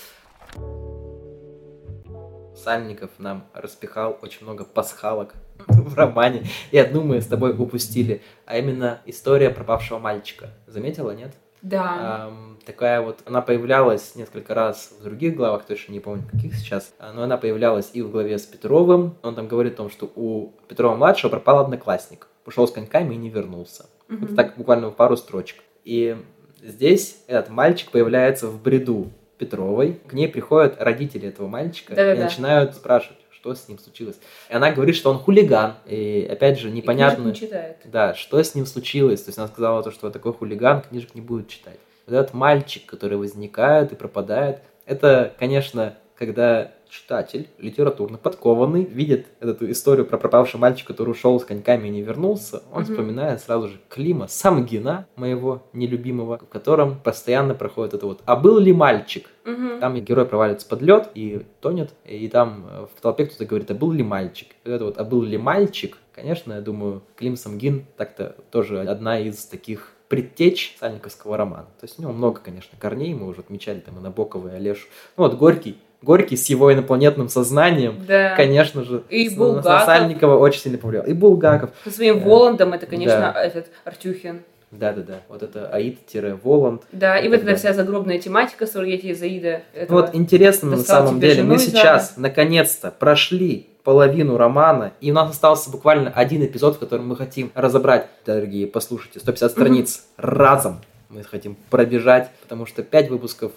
[2.55, 5.35] Сальников нам распихал очень много пасхалок
[5.69, 10.51] в романе, и одну мы с тобой упустили, а именно история пропавшего мальчика.
[10.67, 11.35] Заметила, нет?
[11.63, 12.27] Да.
[12.27, 16.93] Ам, такая вот, она появлялась несколько раз в других главах, точно не помню каких сейчас,
[17.15, 19.17] но она появлялась и в главе с Петровым.
[19.23, 23.31] Он там говорит о том, что у Петрова-младшего пропал одноклассник, ушел с коньками и не
[23.31, 23.87] вернулся.
[24.09, 24.25] Мгм.
[24.25, 25.63] Это так буквально в пару строчек.
[25.85, 26.17] И
[26.63, 29.11] здесь этот мальчик появляется в бреду
[29.45, 30.01] Петровой.
[30.07, 32.21] К ней приходят родители этого мальчика Да-да-да.
[32.21, 34.17] и начинают спрашивать, что с ним случилось.
[34.51, 35.75] И она говорит, что он хулиган.
[35.87, 37.77] И опять же, И непонятно, книжек не читает.
[37.85, 39.23] да, что с ним случилось.
[39.23, 41.79] То есть она сказала, то, что такой хулиган книжек не будет читать.
[42.07, 49.71] Вот этот мальчик, который возникает и пропадает, это, конечно, когда читатель, литературно подкованный, видит эту
[49.71, 52.93] историю про пропавшего мальчика, который ушел с коньками и не вернулся, он Мгм.
[52.93, 58.59] вспоминает сразу же Клима Самгина, моего нелюбимого, в котором постоянно проходит это вот «А был
[58.59, 59.81] ли мальчик?» Мгм.
[59.81, 63.75] Там герой проваливается под лед и тонет, и там э, в толпе кто-то говорит, а
[63.75, 64.49] был ли мальчик?
[64.65, 65.99] И это вот, а был ли мальчик?
[66.15, 71.67] Конечно, я думаю, Клим Самгин так-то тоже одна из таких предтеч сальниковского романа.
[71.81, 74.87] То есть у него много, конечно, корней, мы уже отмечали там и Набокова, и Олешу.
[75.17, 78.37] Ну вот Горький, Горький с его инопланетным сознанием, Да.
[78.37, 79.65] конечно же, И с- Булгаков.
[79.65, 81.05] на Сальникова очень сильно повлиял.
[81.07, 81.71] И Булгаков.
[81.85, 82.27] Со своим Да.
[82.29, 83.43] Воландом это, конечно, Да.
[83.43, 84.43] этот Артюхин.
[84.71, 86.83] Да-да-да, вот это Аид-Воланд.
[86.91, 89.63] Да, и вот эта вся загробная тематика Сургети и Заида.
[89.75, 90.01] Ну этого.
[90.03, 95.31] Вот интересно на самом деле, мы из сейчас наконец-то прошли половину романа, и у нас
[95.31, 101.23] остался буквально один эпизод, в котором мы хотим разобрать, дорогие, послушайте, 150 страниц разом мы
[101.23, 103.53] хотим пробежать, потому что 5 выпусков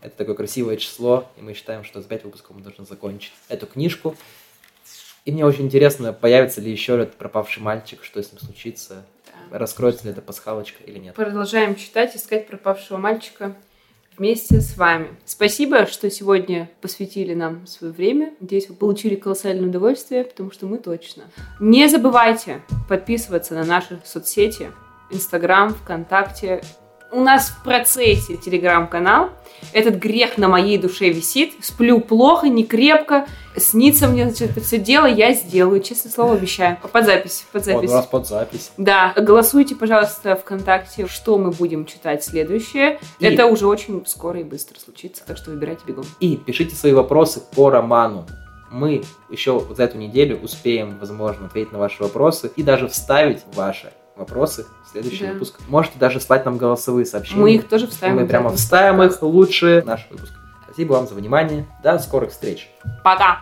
[0.00, 3.66] это такое красивое число, и мы считаем, что за 5 выпусков мы должны закончить эту
[3.66, 4.16] книжку.
[5.24, 9.04] И мне очень интересно, появится ли еще этот пропавший мальчик, что с ним случится,
[9.50, 11.14] раскроется ли эта пасхалочка или нет.
[11.14, 13.56] Продолжаем читать, искать пропавшего мальчика
[14.16, 15.08] вместе с вами.
[15.24, 18.34] Спасибо, что сегодня посвятили нам свое время.
[18.40, 21.24] Надеюсь, вы получили колоссальное удовольствие, потому что мы точно.
[21.60, 24.70] Не забывайте подписываться на наши соцсети.
[25.10, 26.62] Инстаграм, ВКонтакте,
[27.12, 29.30] У нас в процессе телеграм-канал.
[29.72, 31.54] Этот грех на моей душе висит.
[31.64, 33.26] Сплю плохо, не крепко.
[33.56, 35.80] Снится мне, значит, это все дело я сделаю.
[35.80, 36.76] Честное слово, обещаю.
[36.92, 37.90] Под запись, под Вот, запись.
[37.90, 38.72] у нас под запись.
[38.76, 42.98] Да, голосуйте, пожалуйста, ВКонтакте, что мы будем читать следующее.
[43.18, 46.04] И- Это уже очень скоро и быстро случится, так что выбирайте бегом.
[46.20, 48.26] И пишите свои вопросы по роману.
[48.70, 53.92] Мы еще за эту неделю успеем, возможно, ответить на ваши вопросы и даже вставить ваши
[54.16, 54.66] вопросы
[55.02, 55.32] следующий Да.
[55.32, 55.58] выпуск.
[55.68, 57.40] Можете даже слать нам голосовые сообщения.
[57.40, 58.16] Мы их тоже вставим.
[58.16, 60.32] мы прямо вставим их лучше наш выпуск.
[60.64, 61.66] Спасибо вам за внимание.
[61.82, 62.68] До скорых встреч.
[63.04, 63.40] Пока!